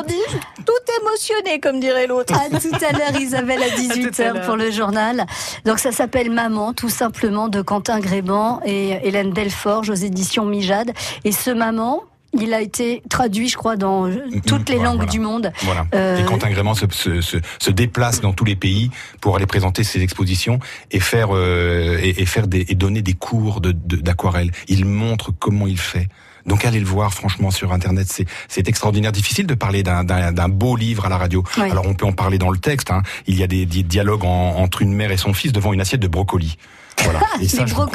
Tout 0.64 0.72
émotionnée, 1.02 1.60
comme 1.60 1.80
dirait 1.80 2.06
l'autre. 2.06 2.34
À 2.34 2.48
tout 2.58 2.68
à 2.84 2.92
l'heure, 2.96 3.20
Isabelle, 3.20 3.62
à 3.62 3.66
À 3.66 3.68
tout 3.70 3.74
à 3.90 3.94
18h 3.94 4.32
l'heure. 4.34 4.46
pour 4.46 4.56
le 4.56 4.70
journal. 4.70 5.26
Donc 5.64 5.78
ça 5.78 5.92
s'appelle 5.92 6.30
Maman, 6.30 6.72
tout 6.72 6.88
simplement, 6.88 7.48
de 7.48 7.60
Quentin 7.62 8.00
Gréban 8.00 8.60
et 8.64 8.98
Hélène 9.06 9.32
Delforge 9.32 9.90
aux 9.90 9.94
éditions 9.94 10.44
Mijade. 10.44 10.92
Et 11.24 11.32
ce 11.32 11.50
Maman, 11.50 12.02
il 12.36 12.52
a 12.52 12.60
été 12.60 13.02
traduit, 13.08 13.48
je 13.48 13.56
crois, 13.56 13.76
dans 13.76 14.10
toutes 14.46 14.68
les 14.68 14.74
Voilà, 14.76 14.90
langues 14.90 14.96
voilà. 14.96 15.10
du 15.12 15.20
monde. 15.20 15.52
Voilà. 15.62 15.86
Euh, 15.94 16.18
Et 16.18 16.24
Quentin 16.24 16.50
Grément 16.50 16.74
se, 16.74 16.86
se, 16.90 17.20
se, 17.20 17.36
se 17.60 17.70
déplace 17.70 18.20
dans 18.20 18.32
tous 18.32 18.44
les 18.44 18.56
pays 18.56 18.90
pour 19.20 19.36
aller 19.36 19.46
présenter 19.46 19.84
ses 19.84 20.02
expositions 20.02 20.58
et 20.90 20.98
faire 21.00 21.28
euh, 21.32 21.96
et, 22.02 22.22
et 22.22 22.26
faire 22.26 22.48
des 22.48 22.64
et 22.68 22.74
donner 22.74 23.02
des 23.02 23.12
cours 23.12 23.60
de 23.60 23.70
de- 23.72 23.96
d'aquarelle. 23.96 24.50
il 24.68 24.84
montre 24.84 25.30
comment 25.38 25.66
il 25.68 25.78
fait. 25.78 26.08
Donc 26.46 26.64
allez 26.64 26.80
le 26.80 26.86
voir 26.86 27.12
franchement 27.14 27.50
sur 27.50 27.72
internet, 27.72 28.06
c'est 28.10 28.26
c'est 28.48 28.68
extraordinaire. 28.68 29.12
Difficile 29.12 29.46
de 29.46 29.54
parler 29.54 29.82
d'un 29.82 30.04
d'un 30.04 30.32
d'un 30.32 30.48
beau 30.48 30.76
livre 30.76 31.06
à 31.06 31.08
la 31.08 31.16
radio. 31.16 31.42
Oui. 31.58 31.70
Alors 31.70 31.86
on 31.86 31.94
peut 31.94 32.06
en 32.06 32.12
parler 32.12 32.38
dans 32.38 32.50
le 32.50 32.58
texte. 32.58 32.90
Hein. 32.90 33.02
Il 33.26 33.36
y 33.38 33.42
a 33.42 33.46
des, 33.46 33.66
des 33.66 33.82
dialogues 33.82 34.24
en- 34.24 34.56
entre 34.56 34.82
une 34.82 34.92
mère 34.92 35.10
et 35.10 35.16
son 35.16 35.32
fils 35.34 35.52
devant 35.52 35.72
une 35.72 35.80
assiette 35.80 36.00
de 36.00 36.08
brocolis. 36.14 36.58
Voilà. 37.02 37.18
Et 37.40 37.48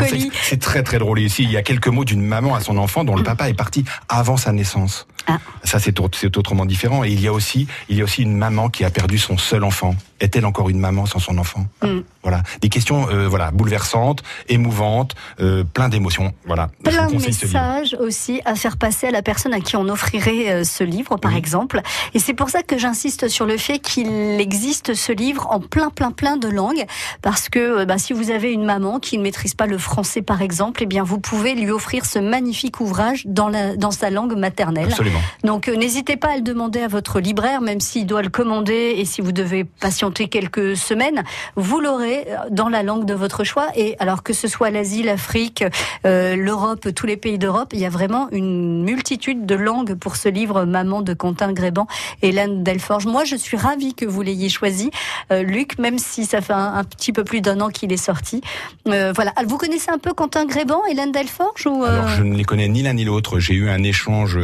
conseille, 0.08 0.30
C'est 0.44 0.60
très 0.60 0.84
très 0.84 1.00
drôle. 1.00 1.20
Et 1.20 1.24
ici, 1.24 1.44
il 1.44 1.52
y 1.52 1.58
a 1.58 1.62
quelques 1.62 1.88
mots 1.88 2.04
d'une 2.04 2.22
maman 2.22 2.54
à 2.54 2.60
son 2.60 2.78
enfant 2.78 3.06
dont 3.06 3.16
le 3.16 3.24
papa 3.24 3.50
est 3.50 3.54
parti 3.54 3.86
avant 4.10 4.36
sa 4.36 4.52
naissance. 4.52 5.08
Ah. 5.30 5.40
Ça, 5.64 5.80
c'est 5.80 6.00
autre- 6.00 6.18
c'est 6.18 6.36
autrement 6.38 6.66
différent. 6.66 7.04
Et 7.04 7.10
il 7.12 7.22
y 7.22 7.28
a 7.28 7.34
aussi, 7.34 7.68
il 7.90 7.98
y 7.98 8.02
a 8.02 8.04
aussi 8.04 8.22
une 8.24 8.36
maman 8.36 8.70
qui 8.70 8.84
a 8.84 8.90
perdu 8.90 9.18
son 9.18 9.38
seul 9.38 9.64
enfant. 9.64 9.96
Est-elle 10.20 10.46
encore 10.46 10.70
une 10.70 10.80
maman 10.80 11.06
sans 11.06 11.20
son 11.20 11.38
enfant? 11.38 11.66
Mm. 11.82 12.00
Voilà, 12.24 12.44
des 12.62 12.68
questions, 12.68 13.08
euh, 13.10 13.28
voilà, 13.30 13.52
bouleversantes, 13.52 14.22
émouvantes, 14.50 15.16
euh, 15.40 15.64
plein 15.64 15.88
d'émotions. 15.88 16.34
Voilà. 16.46 16.70
Plein 16.84 17.08
de 17.08 17.14
messages 17.16 17.96
aussi 18.00 18.42
à 18.44 18.56
faire 18.56 18.76
passer 18.78 19.08
à 19.08 19.12
la 19.12 19.22
personne 19.22 19.54
à 19.54 19.62
qui 19.62 19.78
on 19.78 19.88
offrirait 19.88 20.52
euh, 20.52 20.64
ce 20.66 20.84
livre, 20.84 21.16
par 21.18 21.32
Oui. 21.32 21.38
exemple. 21.38 21.82
Et 22.14 22.20
c'est 22.20 22.34
pour 22.34 22.50
ça 22.50 22.64
que 22.64 22.78
j'insiste 22.78 23.30
sur 23.30 23.46
le 23.46 23.58
fait 23.58 23.80
qu'il 23.80 24.10
existe 24.42 24.94
ce 24.94 25.12
livre 25.14 25.48
en 25.50 25.60
plein, 25.62 25.90
plein, 25.90 26.12
plein 26.12 26.36
de 26.36 26.50
langues. 26.50 26.86
Parce 27.22 27.48
que 27.48 27.60
euh, 27.82 27.86
bah, 27.86 27.98
si 27.98 28.12
vous 28.12 28.32
avez 28.32 28.52
une 28.52 28.66
maman 28.66 29.00
qui 29.00 29.18
ne 29.18 29.24
maîtrise 29.24 29.54
pas 29.54 29.68
le 29.68 29.78
français, 29.78 30.22
par 30.22 30.42
exemple, 30.42 30.82
eh 30.84 30.86
bien, 30.86 31.04
vous 31.04 31.20
pouvez 31.20 31.56
lui 31.56 31.72
offrir 31.72 32.06
ce 32.06 32.20
magnifique 32.20 32.82
ouvrage 32.82 33.24
dans, 33.26 33.48
la, 33.48 33.78
dans 33.78 33.92
sa 33.92 34.10
langue 34.10 34.36
maternelle. 34.38 34.90
Absolument. 34.90 35.19
Donc 35.44 35.68
euh, 35.68 35.76
n'hésitez 35.76 36.16
pas 36.16 36.30
à 36.30 36.36
le 36.36 36.42
demander 36.42 36.82
à 36.82 36.88
votre 36.88 37.20
libraire, 37.20 37.62
même 37.62 37.80
s'il 37.80 38.06
doit 38.06 38.22
le 38.22 38.30
commander 38.30 38.96
et 38.98 39.06
si 39.06 39.22
vous 39.22 39.32
devez 39.32 39.64
patienter 39.64 40.28
quelques 40.28 40.78
semaines, 40.78 41.24
vous 41.56 41.80
l'aurez 41.80 42.28
euh, 42.28 42.38
dans 42.52 42.70
la 42.70 42.84
langue 42.84 43.06
de 43.06 43.14
votre 43.14 43.44
choix. 43.44 43.68
Et 43.76 43.96
alors 44.00 44.24
que 44.24 44.34
ce 44.34 44.48
soit 44.48 44.70
l'Asie, 44.70 45.04
l'Afrique, 45.04 45.64
euh, 46.06 46.36
l'Europe, 46.36 46.88
tous 46.96 47.06
les 47.06 47.18
pays 47.18 47.38
d'Europe, 47.38 47.70
il 47.74 47.80
y 47.80 47.86
a 47.86 47.90
vraiment 47.90 48.30
une 48.32 48.84
multitude 48.84 49.46
de 49.46 49.56
langues 49.56 49.96
pour 49.96 50.16
ce 50.16 50.30
livre 50.30 50.66
Maman 50.66 51.02
de 51.02 51.14
Quentin 51.14 51.52
Gréban 51.52 51.88
et 52.22 52.30
Hélène 52.30 52.64
Delforge. 52.64 53.08
Moi, 53.08 53.26
je 53.26 53.36
suis 53.36 53.58
ravie 53.58 53.96
que 53.96 54.06
vous 54.06 54.22
l'ayez 54.22 54.50
choisi, 54.50 54.92
euh, 55.32 55.42
Luc, 55.42 55.80
même 55.80 55.98
si 55.98 56.26
ça 56.26 56.42
fait 56.42 56.54
un, 56.54 56.76
un 56.76 56.84
petit 56.84 57.12
peu 57.12 57.24
plus 57.24 57.42
d'un 57.42 57.60
an 57.60 57.70
qu'il 57.70 57.92
est 57.92 57.98
sorti. 57.98 58.42
Euh, 58.88 59.12
voilà. 59.16 59.34
Vous 59.46 59.58
connaissez 59.58 59.90
un 59.90 59.98
peu 59.98 60.14
Quentin 60.14 60.46
Gréban, 60.46 60.86
Hélène 60.86 61.12
Delforge 61.12 61.66
ou 61.66 61.84
euh, 61.84 61.88
Alors, 61.88 62.08
je 62.10 62.24
ne 62.24 62.36
les 62.36 62.44
connais 62.44 62.68
ni 62.68 62.84
l'un 62.84 62.94
ni 62.94 63.04
l'autre. 63.04 63.40
J'ai 63.40 63.56
eu 63.56 63.70
un 63.70 63.84
échange 63.84 64.40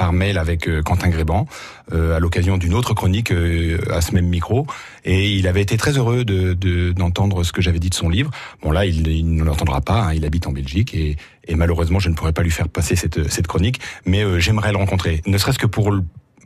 par 0.00 0.14
mail 0.14 0.38
avec 0.38 0.66
euh, 0.66 0.80
Quentin 0.82 1.10
Gréban 1.10 1.46
euh, 1.92 2.16
à 2.16 2.20
l'occasion 2.20 2.56
d'une 2.56 2.72
autre 2.72 2.94
chronique 2.94 3.32
euh, 3.32 3.78
à 3.92 4.00
ce 4.00 4.14
même 4.14 4.26
micro, 4.26 4.66
et 5.04 5.28
il 5.38 5.46
avait 5.46 5.60
été 5.60 5.76
très 5.76 5.92
heureux 5.98 6.24
de 6.24 6.54
de- 6.54 6.92
d'entendre 6.92 7.44
ce 7.44 7.52
que 7.52 7.60
j'avais 7.60 7.78
dit 7.80 7.90
de 7.90 7.94
son 8.02 8.08
livre. 8.08 8.30
Bon 8.62 8.70
là, 8.70 8.86
il, 8.86 9.06
il 9.08 9.34
ne 9.34 9.44
l'entendra 9.44 9.82
pas. 9.82 10.00
hein, 10.04 10.14
il 10.14 10.24
habite 10.24 10.46
en 10.46 10.52
Belgique 10.52 10.94
et, 10.94 11.16
et 11.46 11.54
malheureusement, 11.54 11.98
je 12.00 12.08
ne 12.08 12.14
pourrais 12.14 12.32
pas 12.32 12.42
lui 12.42 12.50
faire 12.50 12.70
passer 12.70 12.96
cette 12.96 13.28
cette 13.30 13.46
chronique, 13.46 13.78
mais 14.06 14.22
j'aimerais 14.40 14.72
le 14.72 14.78
rencontrer, 14.78 15.20
ne 15.26 15.36
serait-ce 15.36 15.58
que 15.58 15.66
pour 15.68 15.92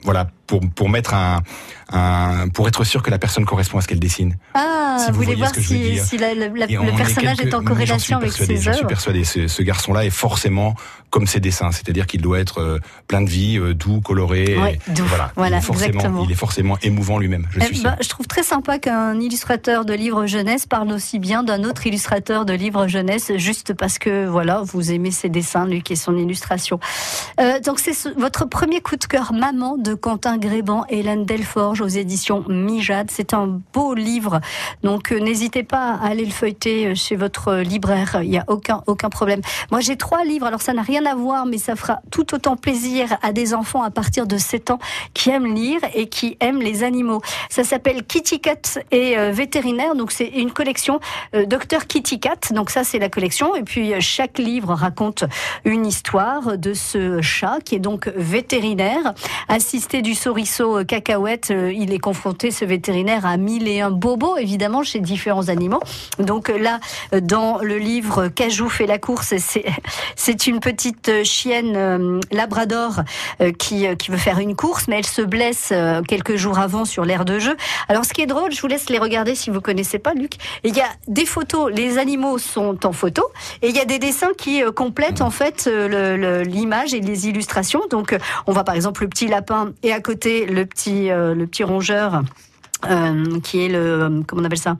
voilà, 0.03 0.27
pour 0.49 0.61
pour 0.79 0.89
mettre 0.91 1.15
un, 1.15 1.43
un 1.93 2.49
pour 2.49 2.67
être 2.69 2.85
sûr 2.85 3.03
que 3.03 3.11
la 3.11 3.19
personne 3.19 3.45
correspond 3.45 3.79
à 3.79 3.81
ce 3.81 3.89
qu'elle 3.89 4.01
dessine. 4.01 4.37
Ah, 4.55 4.97
Si 4.99 5.11
vous 5.11 5.17
vous 5.19 5.23
voulez 5.25 5.35
voir 5.37 5.51
ce 5.51 5.55
que 5.55 5.61
je 5.61 5.69
veux 5.69 5.75
si, 5.77 5.91
dire. 5.93 6.05
si 6.05 6.19
la- 6.19 6.35
la- 6.35 6.49
la- 6.49 6.71
Et 6.71 6.79
on 6.79 6.85
le 6.85 6.93
personnage 6.93 7.37
quelques- 7.37 7.53
est 7.53 7.55
en 7.55 7.59
suis 7.59 7.67
corrélation 7.67 8.17
avec 8.19 8.33
ses 8.33 8.57
J'en 8.57 8.73
suis 8.73 8.81
œuvres. 8.81 8.87
persuadé. 8.89 9.25
Ce, 9.25 9.49
ce 9.49 9.63
garçon-là 9.63 10.05
est 10.05 10.11
forcément 10.11 10.75
comme 11.11 11.27
ses 11.29 11.39
dessins, 11.39 11.71
c'est-à-dire 11.71 12.07
qu'il 12.09 12.21
doit 12.23 12.41
être 12.41 12.59
euh, 12.61 12.79
plein 13.07 13.21
de 13.23 13.31
vie, 13.31 13.57
euh, 13.59 13.73
doux, 13.73 14.01
coloré. 14.01 14.59
Ouais, 14.59 14.79
et- 14.89 14.91
doux. 14.93 15.05
Voilà, 15.05 15.31
Voilà, 15.37 15.57
il, 15.57 15.59
est 15.59 15.63
forcément, 15.63 15.87
exactement. 15.87 16.25
il 16.25 16.33
est 16.33 16.35
forcément 16.35 16.79
émouvant 16.83 17.19
lui-même. 17.19 17.47
Je 17.53 17.61
Eh 17.61 17.65
suis 17.75 17.83
ben, 17.83 17.97
je 18.01 18.09
trouve 18.09 18.27
très 18.27 18.43
sympa 18.43 18.79
qu'un 18.79 19.21
illustrateur 19.21 19.85
de 19.85 19.93
livres 19.95 20.27
jeunesse 20.27 20.67
parle 20.67 20.91
aussi 20.91 21.21
bien 21.21 21.45
d'un 21.45 21.63
autre 21.63 21.87
illustrateur 21.87 22.45
de 22.45 22.53
livres 22.53 22.89
jeunesse, 22.89 23.31
juste 23.37 23.75
parce 23.75 23.99
que 23.99 24.27
voilà, 24.27 24.63
vous 24.65 24.91
aimez 24.91 25.13
ses 25.13 25.29
dessins, 25.29 25.67
Luc, 25.67 25.91
et 25.93 25.97
son 25.97 26.17
illustration. 26.17 26.81
Euh, 27.41 27.61
donc 27.61 27.79
c'est 27.79 27.93
ce- 27.95 28.09
votre 28.19 28.45
premier 28.47 28.81
coup 28.81 28.97
de 28.97 29.05
cœur, 29.05 29.33
Maman, 29.33 29.77
de 29.77 29.95
Quentin 29.95 30.37
Gréban 30.39 30.85
et 30.89 30.99
Hélène 31.01 31.25
Aux 31.81 31.89
éditions 31.89 32.45
Mijade. 32.49 33.11
C'est 33.11 33.35
un 33.35 33.61
beau 33.73 33.95
livre, 33.95 34.41
donc 34.83 35.13
euh, 35.13 35.19
n'hésitez 35.19 35.63
pas 35.63 35.95
à 35.95 36.09
aller 36.09 36.25
le 36.25 36.31
feuilleter 36.31 36.87
euh, 36.87 36.95
chez 36.95 37.17
votre 37.17 37.57
libraire. 37.57 38.21
Il 38.23 38.31
n'y 38.31 38.39
a 38.39 38.45
aucun 38.49 38.83
aucun 38.87 39.09
problème. 39.09 39.41
Moi, 39.71 39.81
j'ai 39.81 39.97
trois 39.97 40.25
livres. 40.25 40.47
Alors 40.47 40.63
ça 40.63 40.73
n'a 40.73 40.83
rien 40.83 41.05
à 41.07 41.15
voir, 41.15 41.47
mais 41.47 41.59
ça 41.59 41.75
fera 41.75 42.01
tout 42.11 42.35
autant 42.35 42.57
plaisir 42.57 43.17
à 43.23 43.33
des 43.33 43.55
enfants 43.55 43.83
à 43.83 43.91
partir 43.91 44.27
de 44.27 44.39
7 44.39 44.71
ans 44.71 44.79
qui 45.15 45.31
aiment 45.31 45.53
lire 45.53 45.81
et 45.95 46.09
qui 46.09 46.37
aiment 46.41 46.61
les 46.61 46.85
animaux. 46.85 47.21
Ça 47.51 47.65
s'appelle 47.65 48.05
Kitty 48.05 48.41
Cat 48.41 48.79
et 48.91 49.19
euh, 49.19 49.31
vétérinaire. 49.33 49.95
Donc 49.97 50.13
c'est 50.13 50.29
une 50.29 50.53
collection 50.53 51.01
Docteur 51.33 51.87
Kitty 51.87 52.21
Cat. 52.21 52.53
Donc 52.53 52.71
ça 52.71 52.85
c'est 52.85 52.99
la 52.99 53.09
collection. 53.09 53.57
Et 53.57 53.63
puis 53.63 53.93
chaque 54.01 54.39
livre 54.39 54.75
raconte 54.75 55.25
une 55.65 55.87
histoire 55.87 56.57
de 56.57 56.73
ce 56.73 57.21
chat 57.21 57.59
qui 57.65 57.75
est 57.75 57.81
donc 57.81 58.09
vétérinaire. 58.15 59.15
Assisté 59.49 60.03
du 60.03 60.15
souriceau 60.15 60.85
cacahuète, 60.85 61.53
il 61.73 61.93
est 61.93 61.99
confronté 61.99 62.51
ce 62.51 62.65
vétérinaire 62.65 63.27
à 63.27 63.37
mille 63.37 63.69
et 63.69 63.81
un 63.81 63.91
bobos 63.91 64.37
évidemment 64.37 64.83
chez 64.83 65.01
différents 65.01 65.49
animaux. 65.49 65.81
Donc 66.19 66.51
euh, 66.51 66.59
là 66.59 66.81
euh, 67.13 67.21
dans 67.21 67.59
le 67.59 67.79
livre 67.79 68.29
Cajou 68.29 68.69
fait 68.69 68.87
la 68.87 68.99
course, 68.99 69.35
c'est 70.17 70.47
une 70.47 70.61
petite 70.61 71.09
euh, 71.09 71.25
chienne 71.25 71.75
euh, 71.77 72.21
labrador 72.31 73.03
euh, 73.41 73.53
qui, 73.53 73.87
euh, 73.87 73.95
qui 73.95 74.11
veut 74.11 74.17
faire 74.17 74.39
une 74.39 74.57
course, 74.57 74.89
mais 74.89 74.99
elle 74.99 75.07
se 75.07 75.23
blesse 75.23 75.71
euh, 75.73 76.03
quelques 76.03 76.37
jours 76.37 76.59
avant 76.59 76.85
sur 76.85 77.05
l'aire 77.05 77.25
de 77.25 77.39
jeu. 77.39 77.57
Alors, 77.89 78.05
ce 78.05 78.13
qui 78.13 78.23
est 78.23 78.27
drôle, 78.27 78.53
je 78.53 78.61
vous 78.61 78.67
laisse 78.67 78.91
les 78.91 78.99
regarder 78.99 79.35
si 79.35 79.51
vous 79.51 79.61
connaissez 79.61 79.99
pas, 79.99 80.15
Luc. 80.15 80.33
Il 80.65 80.75
y 80.77 80.81
a 80.81 80.89
des 81.07 81.27
photos, 81.27 81.73
les 81.73 81.99
animaux 81.99 82.39
sont 82.39 82.87
en 82.87 82.93
photo, 82.93 83.23
et 83.63 83.69
il 83.69 83.77
y 83.77 83.81
a 83.81 83.85
des 83.85 83.99
dessins 83.99 84.33
qui 84.37 84.63
euh, 84.63 84.73
complètent 84.73 85.21
en 85.21 85.31
fait 85.31 85.67
euh, 85.67 86.43
l'image 86.43 86.95
et 86.95 87.01
les 87.01 87.29
illustrations. 87.29 87.83
Donc, 87.91 88.13
euh, 88.13 88.19
on 88.47 88.53
voit 88.53 88.65
par 88.65 88.75
exemple 88.75 89.03
le 89.03 89.09
petit 89.09 89.29
lapin 89.29 89.73
et 89.83 89.93
à 89.93 90.01
côté 90.01 90.47
le 90.47 90.67
petit, 90.67 91.11
euh, 91.11 91.35
le 91.35 91.47
petit 91.47 91.54
rongeur. 91.63 92.23
euh, 92.91 93.41
qui 93.41 93.65
est 93.65 93.69
le 93.69 93.79
euh, 93.79 94.23
comment 94.27 94.43
on 94.43 94.45
appelle 94.45 94.59
ça? 94.59 94.77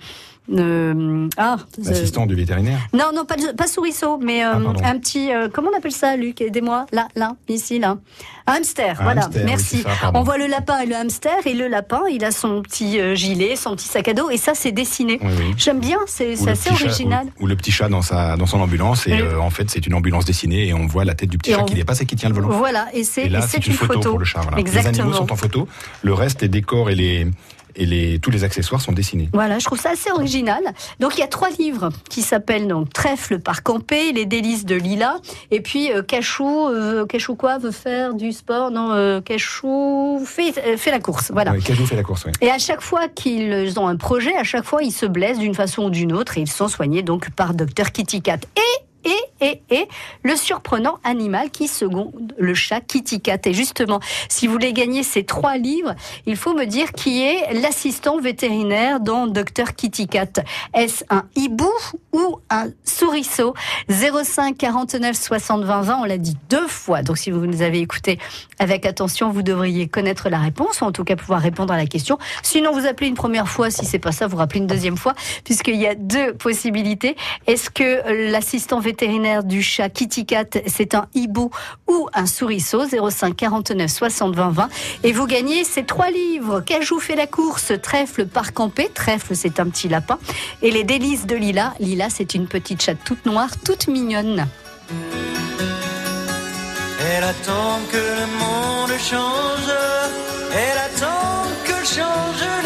Euh, 0.53 1.29
ah 1.39 1.57
L'assistant 1.83 2.27
du 2.27 2.35
vétérinaire. 2.35 2.79
non, 2.93 3.07
non, 3.15 3.25
pas, 3.25 3.37
pas 3.57 3.67
souriceau, 3.67 4.19
mais 4.19 4.45
euh, 4.45 4.53
Ah, 4.83 4.91
un 4.91 4.99
petit. 4.99 5.33
euh, 5.33 5.49
comment 5.53 5.71
on 5.73 5.77
appelle 5.79 5.93
ça, 5.93 6.17
Luc? 6.17 6.41
Aidez-moi. 6.43 6.85
Là, 6.93 7.09
là, 7.17 7.35
ici, 7.49 7.79
là. 7.79 7.97
Un 8.47 8.57
hamster, 8.57 9.01
Un 9.01 9.05
voilà. 9.05 9.25
hamster, 9.25 9.45
merci. 9.47 9.79
ça, 9.83 10.11
on 10.13 10.23
voit 10.23 10.37
le 10.37 10.47
lapin 10.47 10.79
et 10.81 10.87
le 10.87 10.95
hamster, 10.95 11.33
et 11.47 11.55
le 11.55 11.67
lapin, 11.67 12.03
il 12.13 12.25
a 12.27 12.31
son 12.31 12.61
petit 12.61 13.01
euh, 13.01 13.15
gilet, 13.15 13.57
son 13.57 13.75
petit 13.75 13.89
sac 13.89 14.07
à 14.09 14.13
dos, 14.13 14.29
et 14.29 14.37
ça, 14.37 14.53
c'est 14.55 14.71
dessiné. 14.73 15.19
Oui, 15.23 15.31
oui. 15.39 15.55
J'aime 15.57 15.81
bien, 15.81 15.97
c'est 16.07 16.33
assez 16.47 16.69
chat- 16.75 16.85
original. 16.85 17.27
ou, 17.41 17.45
ou 17.45 17.47
le 17.47 17.57
petit 17.57 17.73
chat 17.73 17.89
dans 17.89 18.03
sa 18.03 18.37
dans 18.37 18.45
son 18.47 18.61
ambulance 18.61 19.07
et 19.07 19.19
euh, 19.19 19.41
en 19.41 19.49
fait 19.51 19.71
c'est 19.71 19.87
une 19.87 19.95
ambulance 19.95 20.25
dessinée 20.27 20.67
et 20.69 20.75
on 20.75 20.87
voit 20.87 21.05
la 21.07 21.15
tête 21.15 21.31
du 21.31 21.39
petit 21.39 21.53
Et 21.53 21.55
chat 21.55 21.63
on- 21.63 21.65
qui 21.65 21.75
dépasse 21.75 22.03
et 22.03 22.07
qui 22.07 22.17
tient 22.17 22.29
le 22.29 22.35
volant. 22.35 22.49
Voilà, 22.49 22.89
et 22.93 23.03
c'est 23.05 23.31
c'est 23.49 23.67
une 23.67 23.73
photo, 23.73 24.11
pour 24.11 24.19
le 24.19 24.25
chat. 24.27 24.41
Voilà. 24.43 24.57
Les 24.59 24.61
Exactement. 24.61 25.05
animaux 25.05 25.17
sont 25.17 25.33
en 25.33 25.37
photo. 25.37 25.67
Le 26.03 26.13
reste, 26.13 26.43
les 26.43 26.49
décors 26.49 26.91
et 26.91 26.95
les 26.95 27.27
et 27.77 27.87
les 27.87 28.19
tous 28.19 28.31
les 28.31 28.45
accessoires 28.45 28.81
sont 28.81 28.93
dessinés. 28.93 29.29
Voilà, 29.33 29.59
je 29.59 29.65
trouve 29.65 29.81
ça 29.81 29.91
assez 29.91 30.11
original. 30.11 30.63
Donc 31.01 31.17
il 31.17 31.21
y 31.21 31.23
a 31.23 31.29
trois 31.29 31.51
livres 31.51 31.91
qui 32.09 32.23
s'appellent 32.23 32.69
donc 32.69 32.93
Trèfle 32.93 33.39
par 33.39 33.63
Campé, 33.63 34.13
Les 34.13 34.27
délices 34.27 34.65
de 34.65 34.75
Lila, 34.75 35.17
et 35.51 35.61
puis 35.61 35.93
euh, 35.93 36.03
Cachou, 36.03 36.69
euh, 36.69 37.07
Cachou 37.07 37.35
quoi 37.35 37.59
veut 37.59 37.71
faire 37.71 38.15
du 38.15 38.33
sport? 38.33 38.71
Non, 38.71 38.93
euh, 38.93 39.21
Cachou 39.21 40.23
fait, 40.25 40.53
fait 40.77 40.91
la 40.91 41.01
course. 41.01 41.31
Voilà. 41.33 41.57
Cajou 41.59 41.87
fait 41.87 41.97
la 41.97 42.03
course. 42.03 42.27
Et 42.41 42.51
à 42.51 42.59
chaque 42.59 42.81
fois 42.81 43.09
qu'ils 43.09 43.79
ont 43.79 43.89
un 43.89 43.97
projet, 43.97 44.37
à 44.37 44.45
chaque 44.45 44.65
fois 44.65 44.83
ils 44.83 44.93
se 44.93 45.07
blessent 45.07 45.39
d'une 45.39 45.55
façon 45.55 45.85
ou 45.85 45.91
d'une 45.91 46.13
autre 46.13 46.39
et 46.39 46.43
ils 46.43 46.51
sont 46.51 46.69
soignés 46.69 47.03
donc 47.03 47.31
par 47.31 47.55
Docteur 47.55 47.93
Kitty 47.93 48.23
Cat. 48.23 48.39
Et 48.57 48.85
et 49.05 49.25
et, 49.41 49.63
et, 49.71 49.89
le 50.23 50.37
surprenant 50.37 50.99
animal 51.05 51.51
qui 51.51 51.69
seconde 51.69 52.35
le 52.39 52.55
chat 52.55 52.81
Kitty 52.81 53.21
Cat. 53.21 53.39
Et 53.45 53.53
justement, 53.53 54.01
si 54.29 54.47
vous 54.47 54.55
voulez 54.55 54.73
gagner 54.73 55.03
ces 55.03 55.25
trois 55.25 55.59
livres, 55.59 55.95
il 56.27 56.37
faut 56.37 56.55
me 56.55 56.65
dire 56.65 56.93
qui 56.93 57.23
est 57.23 57.53
l'assistant 57.61 58.19
vétérinaire 58.19 59.01
dans 59.01 59.27
Docteur 59.27 59.75
Kitty 59.75 60.07
Cat. 60.07 60.43
Est-ce 60.73 61.05
un 61.11 61.25
hibou 61.37 61.71
ou 62.13 62.39
un 62.49 62.69
souriceau 62.85 63.55
05 63.91 64.57
49 64.57 65.15
60 65.15 65.65
20 65.65 65.81
20, 65.83 65.99
on 66.01 66.05
l'a 66.05 66.19
dit 66.19 66.37
deux 66.49 66.67
fois. 66.67 67.03
Donc 67.03 67.19
si 67.19 67.31
vous 67.31 67.45
nous 67.47 67.61
avez 67.61 67.81
écouté 67.81 68.19
avec 68.59 68.87
attention, 68.87 69.31
vous 69.31 69.43
devriez 69.43 69.89
connaître 69.89 70.31
la 70.31 70.39
réponse, 70.39 70.81
ou 70.81 70.85
en 70.85 70.93
tout 70.93 71.05
cas 71.05 71.17
pouvoir 71.17 71.41
répondre 71.41 71.73
à 71.73 71.77
la 71.77 71.87
question. 71.87 72.19
Sinon, 72.43 72.73
vous 72.73 72.87
appelez 72.87 73.09
une 73.09 73.15
première 73.15 73.49
fois. 73.49 73.71
Si 73.71 73.85
c'est 73.85 73.99
pas 73.99 74.13
ça, 74.13 74.27
vous 74.27 74.37
rappelez 74.37 74.61
une 74.61 74.67
deuxième 74.67 74.97
fois, 74.97 75.15
puisqu'il 75.45 75.77
y 75.77 75.87
a 75.87 75.95
deux 75.95 76.33
possibilités. 76.35 77.17
Est-ce 77.47 77.69
que 77.69 78.31
l'assistant 78.31 78.81
vétérinaire 78.81 78.94
du 79.45 79.63
chat 79.63 79.89
Kitty 79.89 80.25
Cat, 80.27 80.45
c'est 80.67 80.95
un 80.95 81.07
hibou 81.15 81.51
ou 81.89 82.09
un 82.15 82.27
souriceau 82.27 82.83
05 82.87 83.37
49 83.37 83.91
60 83.91 84.35
20 84.35 84.51
20. 84.51 84.69
Et 85.03 85.13
vous 85.13 85.27
gagnez 85.27 85.65
ces 85.65 85.85
trois 85.85 86.11
livres. 86.11 86.61
Cajou 86.61 87.01
fait 87.01 87.17
la 87.17 87.27
course, 87.27 87.73
Trèfle 87.83 88.27
par 88.27 88.53
campé. 88.53 88.91
Trèfle, 88.93 89.35
c'est 89.35 89.61
un 89.61 89.67
petit 89.69 89.89
lapin. 89.89 90.19
Et 90.63 90.71
les 90.71 90.85
délices 90.85 91.27
de 91.27 91.35
Lila. 91.35 91.75
Lila, 91.81 92.09
c'est 92.11 92.35
une 92.35 92.47
petite 92.47 92.83
chatte 92.83 92.99
toute 93.05 93.27
noire, 93.27 93.51
toute 93.65 93.89
mignonne. 93.89 94.47
Elle 97.01 97.25
attend 97.25 97.81
que 97.91 97.97
le 97.97 98.27
monde 98.39 98.99
change. 98.99 99.73
Elle 100.53 100.79
attend 100.79 101.45
que 101.65 101.87
changent 101.87 102.64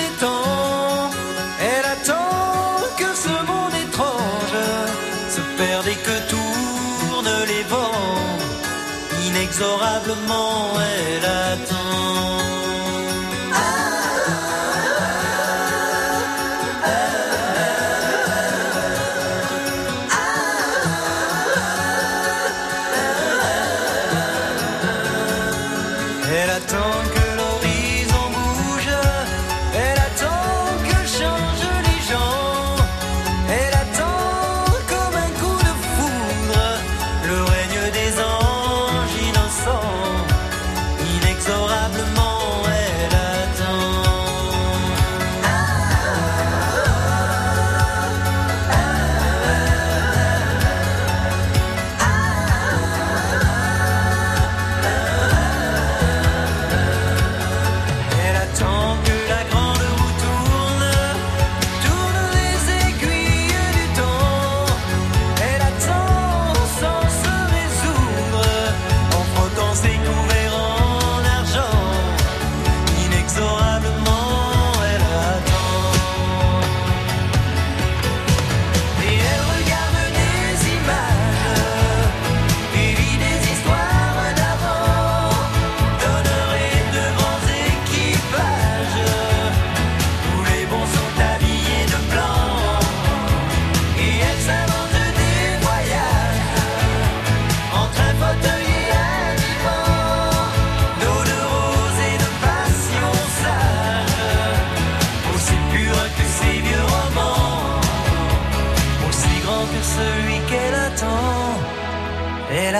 Inexorablement, 9.60 10.70
elle 10.78 11.24
attend. 11.24 11.77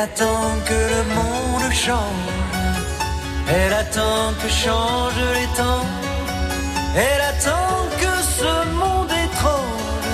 Attend 0.05 0.51
que 0.69 0.79
le 0.95 1.03
monde 1.17 1.73
change. 1.73 2.29
Elle 3.51 3.73
attend 3.73 4.27
que 4.41 4.49
changent 4.49 5.31
les 5.39 5.49
temps. 5.61 5.87
Elle 7.05 7.23
attend 7.33 7.75
que 8.03 8.13
ce 8.39 8.53
monde 8.81 9.13
étrange 9.27 10.09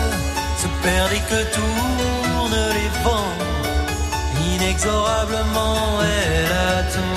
se 0.61 0.69
perde 0.83 1.13
et 1.19 1.25
que 1.31 1.41
tournent 1.57 2.67
les 2.79 2.91
vents. 3.05 3.37
Inexorablement, 4.55 6.01
elle 6.17 6.53
attend. 6.79 7.14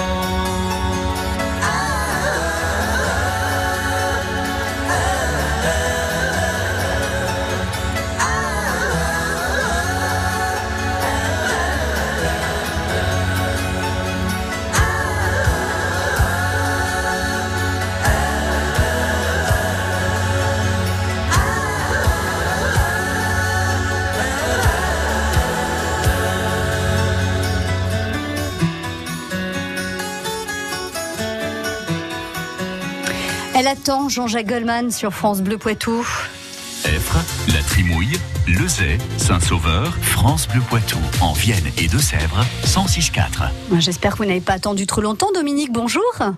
Jean-Jacques 33.88 34.48
Goldman 34.48 34.91
sur 34.91 35.13
France 35.13 35.41
Bleu 35.41 35.58
Poitou. 35.58 36.01
Effre, 36.86 37.17
La 37.53 37.62
Trimouille, 37.63 38.17
Lezay, 38.46 38.98
Saint-Sauveur, 39.17 39.96
France 40.01 40.48
Bleu 40.50 40.60
Poitou, 40.70 40.98
en 41.22 41.32
Vienne 41.32 41.63
et 41.77 41.88
Deux-Sèvres, 41.88 42.44
106.4. 42.65 43.79
J'espère 43.79 44.13
que 44.13 44.17
vous 44.17 44.25
n'avez 44.25 44.41
pas 44.41 44.53
attendu 44.53 44.86
trop 44.88 45.00
longtemps. 45.00 45.32
Dominique, 45.34 45.72
bonjour. 45.72 46.03
Euh, 46.22 46.32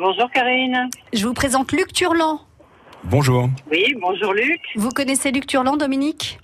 Bonjour 0.00 0.28
Karine. 0.32 0.88
Je 1.12 1.24
vous 1.28 1.32
présente 1.34 1.70
Luc 1.70 1.92
Turlan. 1.92 2.40
Bonjour. 3.04 3.48
Oui, 3.70 3.94
bonjour 4.00 4.32
Luc. 4.32 4.60
Vous 4.74 4.90
connaissez 4.90 5.30
Luc 5.30 5.46
Turlan, 5.46 5.76
Dominique? 5.76 6.40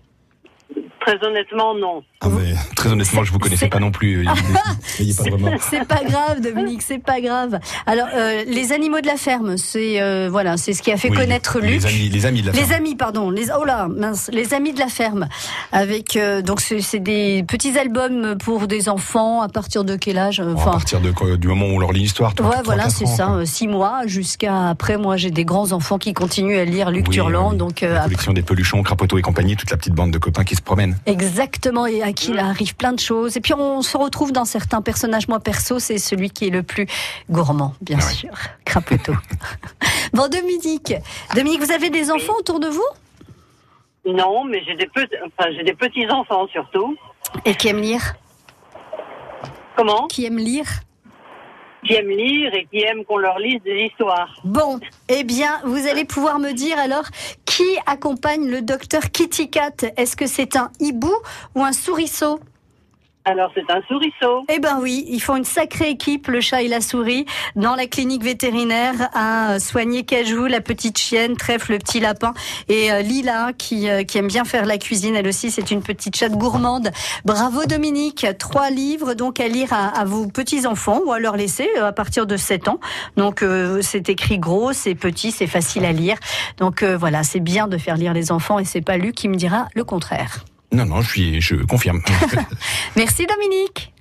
Très 1.01 1.19
honnêtement, 1.27 1.75
non. 1.75 2.05
Ah, 2.25 2.61
très 2.77 2.89
honnêtement, 2.91 3.25
je 3.25 3.33
vous 3.33 3.39
connaissais 3.39 3.69
pas 3.69 3.79
non 3.81 3.91
plus. 3.91 4.27
C'est 4.87 5.85
pas 5.87 6.05
grave, 6.05 6.41
Dominique, 6.41 6.83
c'est 6.83 6.99
pas 7.03 7.21
grave. 7.21 7.59
Alors, 7.87 8.07
euh, 8.15 8.45
les 8.47 8.73
animaux 8.73 9.01
de 9.01 9.07
la 9.07 9.17
ferme, 9.17 9.57
c'est 9.57 10.01
euh, 10.01 10.29
voilà, 10.31 10.57
c'est 10.57 10.73
ce 10.73 10.83
qui 10.83 10.93
a 10.93 10.97
fait 10.97 11.11
Oui, 11.11 11.17
connaître 11.17 11.59
Luc. 11.61 11.83
Les 11.83 11.87
amis, 11.87 12.09
les 12.09 12.27
amis 12.27 12.43
de 12.43 12.47
la 12.47 12.53
Les 12.53 12.59
ferme. 12.61 12.73
amis, 12.75 12.95
pardon, 12.95 13.31
les 13.31 13.47
oh 13.51 13.65
là, 13.65 13.89
mince, 13.89 14.31
les 14.33 14.55
amis 14.55 14.73
de 14.73 14.79
la 14.79 14.89
ferme, 14.89 15.29
avec 15.73 16.17
euh, 16.17 16.43
donc 16.43 16.61
c'est 16.61 16.99
des 17.01 17.45
petits 17.47 17.77
albums 17.79 18.37
pour 18.39 18.67
des 18.69 18.89
enfants 18.89 19.43
à 19.43 19.49
partir 19.49 19.85
de 19.85 19.97
quel 19.97 20.19
âge 20.19 20.41
Bon, 20.41 20.61
à 20.61 20.65
partir 20.73 21.01
de, 21.01 21.11
quoi, 21.11 21.37
du 21.37 21.49
moment 21.49 21.67
où 21.67 21.71
on 21.77 21.79
leur 21.79 21.93
lit 21.93 22.01
l'histoire. 22.01 22.33
Ouais, 22.41 22.57
voilà, 22.65 22.89
c'est 22.91 23.07
ça, 23.07 23.27
quoi. 23.27 23.47
six 23.47 23.69
mois 23.69 24.03
jusqu'à 24.07 24.69
après. 24.69 24.97
Moi, 24.97 25.17
j'ai 25.17 25.31
des 25.31 25.45
grands 25.45 25.73
enfants 25.73 25.99
qui 25.99 26.13
continuent 26.15 26.59
à 26.59 26.65
lire 26.65 26.91
Luc 26.91 27.07
Oui, 27.09 27.15
Turlan, 27.15 27.51
oui. 27.53 27.57
donc 27.57 27.81
la 27.81 27.89
après- 27.97 28.05
collection 28.05 28.33
des 28.33 28.43
peluchons, 28.43 28.83
crapoteaux 28.83 29.19
et 29.19 29.23
compagnie, 29.23 29.57
toute 29.57 29.71
la 29.71 29.77
petite 29.77 29.95
bande 29.95 30.11
de 30.11 30.19
copains 30.19 30.45
qui 30.45 30.55
se 30.55 30.63
promènent. 30.63 30.97
Exactement, 31.07 31.87
et 31.87 32.03
à 32.03 32.13
qui 32.15 32.31
il 32.31 32.39
arrive 32.39 32.75
plein 32.77 32.93
de 32.93 33.01
choses. 33.01 33.37
Et 33.37 33.41
puis 33.41 33.53
on 33.55 33.83
se 33.83 33.97
retrouve 33.97 34.33
dans 34.33 34.45
certains 34.45 34.81
personnages. 34.83 35.29
Moi 35.29 35.41
perso, 35.41 35.79
c'est 35.79 35.99
celui 35.99 36.31
qui 36.31 36.47
est 36.47 36.51
le 36.51 36.63
plus 36.63 36.87
gourmand, 37.31 37.75
bien 37.81 37.99
Ah 38.01 38.07
oui. 38.09 38.15
sûr. 38.15 38.31
Crapoteau. 38.65 39.15
bon, 40.13 40.29
Dominique, 40.29 40.95
Dominique, 41.35 41.61
vous 41.63 41.73
avez 41.73 41.91
des 41.91 42.11
enfants 42.11 42.35
autour 42.39 42.61
de 42.61 42.69
vous? 42.69 42.83
Non, 44.07 44.45
mais 44.45 44.63
j'ai 44.65 44.75
des, 44.77 44.87
petits, 44.87 45.15
enfin, 45.27 45.51
j'ai 45.57 45.65
des 45.65 45.75
petits 45.75 46.07
enfants 46.11 46.47
surtout. 46.49 46.97
et 47.45 47.55
qui 47.55 47.69
aiment 47.69 47.81
lire? 47.81 48.15
Comment? 49.77 50.07
Qui 50.09 50.27
aiment 50.27 50.39
lire? 50.39 50.67
Qui 51.85 51.95
aiment 51.95 52.11
lire 52.11 52.55
et 52.55 52.67
qui 52.71 52.83
aiment 52.83 53.05
qu'on 53.05 53.19
leur 53.19 53.39
lise 53.39 53.61
des 53.63 53.89
histoires. 53.91 54.41
Bon, 54.45 54.81
eh 55.09 55.23
bien, 55.25 55.61
vous 55.65 55.87
allez 55.87 56.05
pouvoir 56.05 56.39
me 56.39 56.53
dire 56.53 56.79
alors 56.79 57.05
qui 57.45 57.65
accompagne 57.87 58.49
le 58.49 58.63
docteur 58.63 59.11
Kitty 59.11 59.51
Cat 59.51 59.85
Est-ce 59.97 60.17
que 60.17 60.27
c'est 60.27 60.57
un 60.57 60.71
hibou 60.81 61.15
ou 61.55 61.63
un 61.63 61.73
souriceau? 61.73 62.41
Alors, 63.25 63.51
c'est 63.55 63.71
un 63.71 63.81
souriceau. 63.89 64.45
Eh 64.49 64.59
ben 64.59 64.79
oui, 64.81 65.05
ils 65.09 65.21
font 65.21 65.37
une 65.37 65.45
sacrée 65.45 65.91
équipe, 65.91 66.29
le 66.29 66.41
chat 66.41 66.63
et 66.63 66.69
la 66.69 66.81
souris, 66.81 67.25
dans 67.57 67.75
la 67.75 67.87
clinique 67.87 68.23
vétérinaire 68.23 69.09
à 69.15 69.59
soigner 69.59 70.05
Cajou, 70.05 70.47
la 70.47 70.61
petite 70.61 70.99
chienne, 70.99 71.37
Trèfle, 71.37 71.73
le 71.73 71.79
petit 71.79 72.01
lapin, 72.01 72.35
et 72.69 72.93
euh, 72.93 73.01
Lila 73.01 73.53
qui, 73.57 73.89
euh, 73.89 74.05
qui 74.05 74.19
aime 74.19 74.29
bien 74.29 74.45
faire 74.45 74.67
la 74.67 74.79
cuisine. 74.79 75.17
Elle 75.17 75.29
aussi, 75.29 75.51
c'est 75.51 75.71
une 75.71 75.83
petite 75.83 76.17
chatte 76.17 76.33
gourmande. 76.33 76.91
Bravo 77.25 77.65
Dominique, 77.65 78.27
trois 78.39 78.71
livres 78.71 79.15
donc 79.15 79.41
à 79.41 79.49
lire 79.49 79.73
à, 79.73 80.05
vos 80.05 80.27
petits 80.27 80.67
enfants 80.67 81.01
ou 81.05 81.13
à 81.13 81.19
leur 81.19 81.37
laisser 81.37 81.69
euh, 81.79 81.87
à 81.87 81.93
partir 81.93 82.27
de 82.27 82.37
7 82.37 82.69
ans. 82.69 82.81
Donc 83.17 83.43
euh, 83.43 83.81
c'est 83.83 84.09
écrit 84.09 84.39
gros, 84.39 84.73
c'est 84.73 84.95
petit, 84.95 85.31
c'est 85.31 85.47
facile 85.47 85.85
à 85.85 85.93
lire. 85.93 86.17
Donc 86.59 86.83
euh, 86.83 86.97
voilà, 86.97 87.23
c'est 87.23 87.41
bien 87.41 87.69
de 87.69 87.79
faire 87.79 87.97
lire 87.97 88.13
les 88.13 88.33
enfants 88.33 88.59
et 88.59 88.65
c'est 88.65 88.83
pas 88.83 88.97
Luc 88.97 89.15
qui 89.15 89.29
me 89.29 89.37
dira 89.37 89.69
le 89.75 89.85
contraire. 89.85 90.45
Non, 90.75 90.87
non, 90.87 91.03
je 91.03 91.09
suis, 91.09 91.41
je 91.41 91.55
confirme. 91.55 92.03
Merci 92.97 93.27
Dominique. 93.27 93.94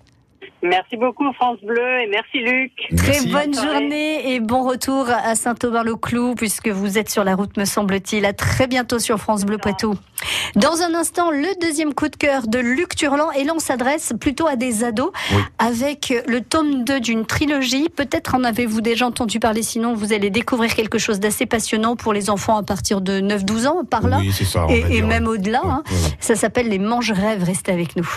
Merci 0.64 0.96
beaucoup, 0.96 1.32
France 1.34 1.58
Bleu, 1.62 2.00
et 2.02 2.08
merci, 2.08 2.40
Luc. 2.40 2.72
Très 2.96 3.26
bonne 3.28 3.54
journée 3.54 4.34
et 4.34 4.40
bon 4.40 4.64
retour 4.66 5.08
à 5.10 5.36
Saint-Aubin-le-Clou 5.36 6.36
puisque 6.36 6.70
vous 6.70 6.98
êtes 6.98 7.10
sur 7.10 7.26
la 7.26 7.36
route 7.36 7.58
me 7.58 7.66
semble-t-il. 7.66 8.26
À 8.26 8.32
très 8.32 8.68
bientôt 8.68 8.98
sur 8.98 9.18
France 9.20 9.44
Bleu 9.44 9.58
Poitou. 9.58 9.96
Dans 10.56 10.82
un 10.82 10.94
instant, 10.96 11.32
le 11.32 11.60
deuxième 11.60 11.94
coup 11.94 12.08
de 12.08 12.16
cœur 12.16 12.48
de 12.48 12.60
Luc 12.60 12.96
Turlan 12.96 13.30
et 13.32 13.44
l'on 13.44 13.60
s'adresse 13.60 14.14
plutôt 14.18 14.48
à 14.48 14.56
des 14.56 14.86
ados 14.86 15.12
Oui. 15.34 15.42
avec 15.60 16.14
le 16.28 16.40
tome 16.40 16.86
2 16.86 17.02
d'une 17.02 17.26
trilogie. 17.26 17.90
Peut-être 17.90 18.36
en 18.36 18.46
avez-vous 18.46 18.80
déjà 18.80 19.06
entendu 19.06 19.40
parler, 19.42 19.64
sinon 19.64 19.94
vous 19.96 20.14
allez 20.14 20.30
découvrir 20.30 20.76
quelque 20.76 20.98
chose 20.98 21.20
d'assez 21.20 21.46
passionnant 21.46 21.98
pour 21.98 22.14
les 22.14 22.30
enfants 22.30 22.56
à 22.58 22.64
partir 22.64 23.02
de 23.02 23.20
9-12 23.20 23.68
ans 23.68 23.84
par 23.84 24.08
là. 24.08 24.20
Oui, 24.20 24.32
c'est 24.34 24.46
ça. 24.46 24.66
et 24.70 25.02
même 25.02 25.28
au-delà. 25.28 25.62
Hein. 25.66 25.84
Ça 26.22 26.36
s'appelle 26.36 26.70
les 26.70 26.80
mange-rêves. 26.80 27.44
Restez 27.44 27.74
avec 27.74 27.98
nous. 27.98 28.08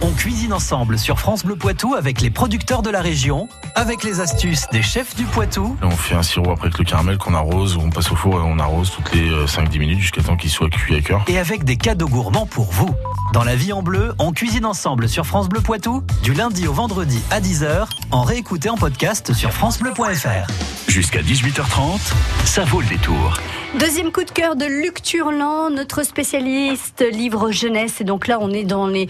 On 0.00 0.10
cuisine 0.12 0.52
ensemble 0.54 0.77
sur 0.96 1.18
France 1.18 1.44
Bleu 1.44 1.56
Poitou 1.56 1.94
avec 1.94 2.20
les 2.20 2.30
producteurs 2.30 2.82
de 2.82 2.90
la 2.90 3.00
région, 3.00 3.48
avec 3.74 4.04
les 4.04 4.20
astuces 4.20 4.66
des 4.70 4.80
chefs 4.80 5.16
du 5.16 5.24
Poitou, 5.24 5.76
On 5.82 5.90
fait 5.90 6.14
un 6.14 6.22
sirop 6.22 6.52
après 6.52 6.66
avec 6.66 6.78
le 6.78 6.84
caramel 6.84 7.18
qu'on 7.18 7.34
arrose, 7.34 7.76
ou 7.76 7.80
on 7.80 7.90
passe 7.90 8.12
au 8.12 8.16
four 8.16 8.34
et 8.34 8.42
on 8.44 8.58
arrose 8.60 8.92
toutes 8.92 9.12
les 9.12 9.28
euh, 9.28 9.46
5-10 9.46 9.78
minutes 9.78 9.98
jusqu'à 9.98 10.22
temps 10.22 10.36
qu'il 10.36 10.50
soit 10.50 10.70
cuit 10.70 10.94
à 10.96 11.00
cœur. 11.00 11.24
et 11.26 11.38
avec 11.38 11.64
des 11.64 11.76
cadeaux 11.76 12.08
gourmands 12.08 12.46
pour 12.46 12.70
vous. 12.70 12.90
Dans 13.32 13.42
la 13.42 13.56
vie 13.56 13.72
en 13.72 13.82
bleu, 13.82 14.14
on 14.20 14.32
cuisine 14.32 14.64
ensemble 14.64 15.08
sur 15.08 15.26
France 15.26 15.48
Bleu 15.48 15.60
Poitou, 15.60 16.02
du 16.22 16.32
lundi 16.32 16.68
au 16.68 16.72
vendredi 16.72 17.20
à 17.30 17.40
10h, 17.40 17.88
en 18.12 18.22
réécouté 18.22 18.70
en 18.70 18.76
podcast 18.76 19.32
sur 19.32 19.52
francebleu.fr. 19.52 20.46
Jusqu'à 20.88 21.22
18h30, 21.22 21.98
ça 22.44 22.64
vaut 22.64 22.80
le 22.80 22.86
détour. 22.86 23.38
Deuxième 23.78 24.12
coup 24.12 24.24
de 24.24 24.30
cœur 24.30 24.54
de 24.56 24.64
Luc 24.64 25.02
Turlan, 25.02 25.70
notre 25.70 26.02
spécialiste 26.04 27.04
livre 27.12 27.50
jeunesse. 27.50 28.00
Et 28.00 28.04
donc 28.04 28.26
là, 28.28 28.38
on 28.40 28.50
est 28.50 28.64
dans 28.64 28.86
les 28.86 29.08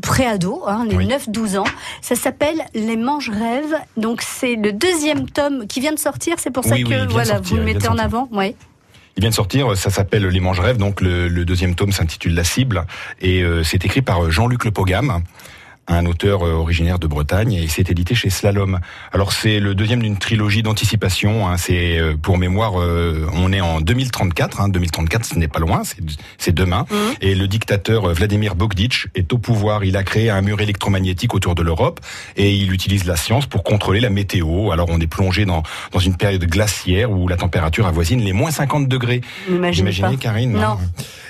préados, 0.00 0.62
hein, 0.66 0.84
les 0.88 0.96
Oui. 0.96 1.08
9-12 1.08 1.58
ans. 1.58 1.64
Ça 2.00 2.14
s'appelle 2.14 2.64
Les 2.74 2.96
Mange-Rêves. 2.96 3.76
Donc 3.96 4.22
c'est 4.22 4.56
le 4.56 4.72
deuxième 4.72 5.28
tome 5.28 5.66
qui 5.66 5.80
vient 5.80 5.92
de 5.92 5.98
sortir. 5.98 6.36
C'est 6.38 6.50
pour 6.50 6.64
ça 6.64 6.74
Oui, 6.74 6.84
oui, 6.84 6.90
que 6.90 7.12
voilà, 7.12 7.34
sortir, 7.36 7.50
vous 7.50 7.56
le 7.56 7.62
mettez 7.62 7.88
en 7.88 7.98
avant. 7.98 8.28
Ouais. 8.32 8.54
Il 9.16 9.22
vient 9.22 9.30
de 9.30 9.34
sortir, 9.34 9.74
ça 9.78 9.88
s'appelle 9.88 10.26
Les 10.26 10.40
Mange 10.40 10.60
Rêves, 10.60 10.76
donc 10.76 11.00
le, 11.00 11.28
le 11.28 11.44
deuxième 11.46 11.74
tome 11.74 11.90
s'intitule 11.90 12.34
La 12.34 12.44
Cible, 12.44 12.84
et 13.22 13.42
euh, 13.42 13.64
c'est 13.64 13.82
écrit 13.86 14.02
par 14.02 14.30
Jean-Luc 14.30 14.66
Le 14.66 14.72
Pogam, 14.72 15.22
un 15.88 16.06
auteur 16.06 16.42
euh, 16.46 16.52
originaire 16.52 16.98
de 16.98 17.06
Bretagne, 17.06 17.52
et 17.54 17.68
c'est 17.68 17.90
édité 17.90 18.14
chez 18.14 18.30
Slalom. 18.30 18.80
Alors 19.12 19.32
c'est 19.32 19.60
le 19.60 19.74
deuxième 19.74 20.02
d'une 20.02 20.18
trilogie 20.18 20.62
d'anticipation, 20.62 21.48
hein, 21.48 21.56
c'est 21.56 21.98
euh, 21.98 22.16
pour 22.20 22.38
mémoire, 22.38 22.80
euh, 22.80 23.26
on 23.34 23.52
est 23.52 23.60
en 23.60 23.80
2034, 23.80 24.60
hein, 24.60 24.68
2034 24.68 25.24
ce 25.24 25.34
n'est 25.38 25.48
pas 25.48 25.60
loin, 25.60 25.82
c'est- 26.38 26.52
demain, 26.52 26.86
et 27.20 27.34
le 27.34 27.48
dictateur 27.48 28.08
euh, 28.08 28.12
Vladimir 28.14 28.54
Bogditch 28.54 29.08
est 29.14 29.32
au 29.32 29.38
pouvoir, 29.38 29.84
il 29.84 29.96
a 29.96 30.02
créé 30.04 30.30
un 30.30 30.40
mur 30.40 30.60
électromagnétique 30.60 31.34
autour 31.34 31.54
de 31.54 31.62
l'Europe, 31.62 32.00
et 32.36 32.52
il 32.54 32.72
utilise 32.72 33.04
la 33.04 33.16
science 33.16 33.46
pour 33.46 33.62
contrôler 33.62 34.00
la 34.00 34.10
météo, 34.10 34.70
alors 34.70 34.86
on 34.90 34.98
est 35.00 35.06
plongé 35.06 35.44
dans, 35.44 35.62
dans 35.92 35.98
une 35.98 36.16
période 36.16 36.44
glaciaire 36.46 37.10
où 37.10 37.28
la 37.28 37.36
température 37.36 37.86
avoisine 37.86 38.20
les 38.20 38.32
moins 38.32 38.50
50 38.50 38.88
degrés. 38.88 39.20
Imaginez. 39.50 40.16
Karine 40.16 40.52
Non. 40.52 40.78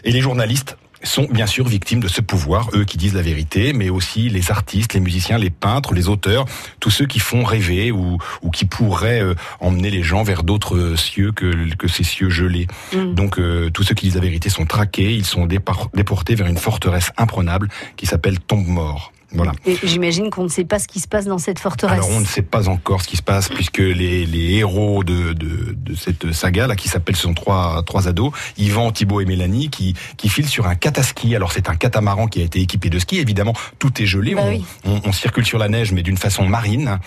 Et 0.04 0.12
les 0.12 0.20
journalistes 0.20 0.76
sont 1.03 1.26
bien 1.31 1.47
sûr 1.47 1.67
victimes 1.67 2.00
de 2.00 2.09
ce 2.09 2.21
pouvoir, 2.21 2.71
eux 2.75 2.85
qui 2.85 2.97
disent 2.97 3.15
la 3.15 3.23
vérité, 3.23 3.73
mais 3.73 3.91
aussi 3.91 4.28
les 4.28 4.50
artistes, 4.50 4.95
les 4.95 5.00
musiciens, 5.00 5.39
les 5.39 5.50
peintres, 5.50 5.95
les 5.95 6.09
auteurs, 6.09 6.45
tous 6.80 6.91
ceux 6.91 7.06
qui 7.06 7.19
font 7.19 7.45
rêver 7.45 7.93
ou, 7.93 8.19
ou 8.43 8.50
qui 8.50 8.65
pourraient 8.65 9.23
euh, 9.23 9.35
emmener 9.61 9.91
les 9.91 10.02
gens 10.02 10.23
vers 10.23 10.43
d'autres 10.43 10.95
cieux 10.97 11.32
que, 11.32 11.75
que 11.76 11.89
ces 11.89 12.04
cieux 12.04 12.30
gelés. 12.30 12.67
Mm. 12.93 13.15
Donc 13.15 13.39
euh, 13.39 13.71
tous 13.71 13.82
ceux 13.82 13.95
qui 13.95 14.06
disent 14.06 14.17
la 14.17 14.21
vérité 14.21 14.49
sont 14.49 14.67
traqués, 14.67 15.15
ils 15.15 15.26
sont 15.26 15.47
déportés 15.47 16.35
vers 16.35 16.47
une 16.47 16.59
forteresse 16.59 17.13
imprenable 17.17 17.69
qui 17.97 18.06
s'appelle 18.06 18.41
Tombe 18.41 18.67
Mort. 18.67 19.13
Voilà. 19.32 19.52
Et 19.67 19.76
j'imagine 19.82 20.30
qu'on 20.30 20.45
ne 20.45 20.49
sait 20.49 20.65
pas 20.65 20.78
ce 20.78 20.86
qui 20.86 21.00
se 21.00 21.08
passe 21.08 21.25
dans 21.25 21.39
cette 21.39 21.58
forteresse. 21.58 21.99
Alors 21.99 22.10
on 22.10 22.21
ne 22.21 22.25
sait 22.25 22.43
pas 22.43 22.69
encore 22.69 23.02
ce 23.02 23.08
qui 23.08 23.17
se 23.17 23.23
passe 23.23 23.49
puisque 23.49 23.78
les, 23.78 24.25
les 24.25 24.54
héros 24.54 25.02
de, 25.02 25.32
de, 25.32 25.75
de 25.76 25.95
cette 25.97 26.32
saga 26.32 26.69
là 26.69 26.76
qui 26.76 26.89
s'appelle 26.89 27.17
ce 27.17 27.23
sont 27.23 27.34
trois 27.34 27.82
trois 27.84 28.06
ados 28.06 28.32
Yvan, 28.56 28.93
Thibaut 28.93 29.21
et 29.21 29.25
Mélanie 29.25 29.69
qui 29.69 29.95
qui 30.17 30.28
filent 30.28 30.49
sur 30.49 30.67
un 30.69 30.76
cataski. 30.76 31.34
Alors 31.34 31.50
c'est 31.50 31.69
un 31.69 31.75
catamaran 31.75 32.28
qui 32.28 32.41
a 32.41 32.45
été 32.45 32.60
équipé 32.60 32.89
de 32.89 32.99
ski. 33.00 33.19
Évidemment 33.19 33.52
tout 33.80 34.00
est 34.00 34.06
gelé. 34.06 34.34
Bah 34.34 34.43
on, 34.45 34.49
oui. 34.50 34.65
on, 34.84 35.00
on 35.04 35.12
circule 35.12 35.45
sur 35.45 35.58
la 35.58 35.69
neige 35.69 35.91
mais 35.93 36.02
d'une 36.04 36.19
façon 36.19 36.47
marine. 36.47 36.99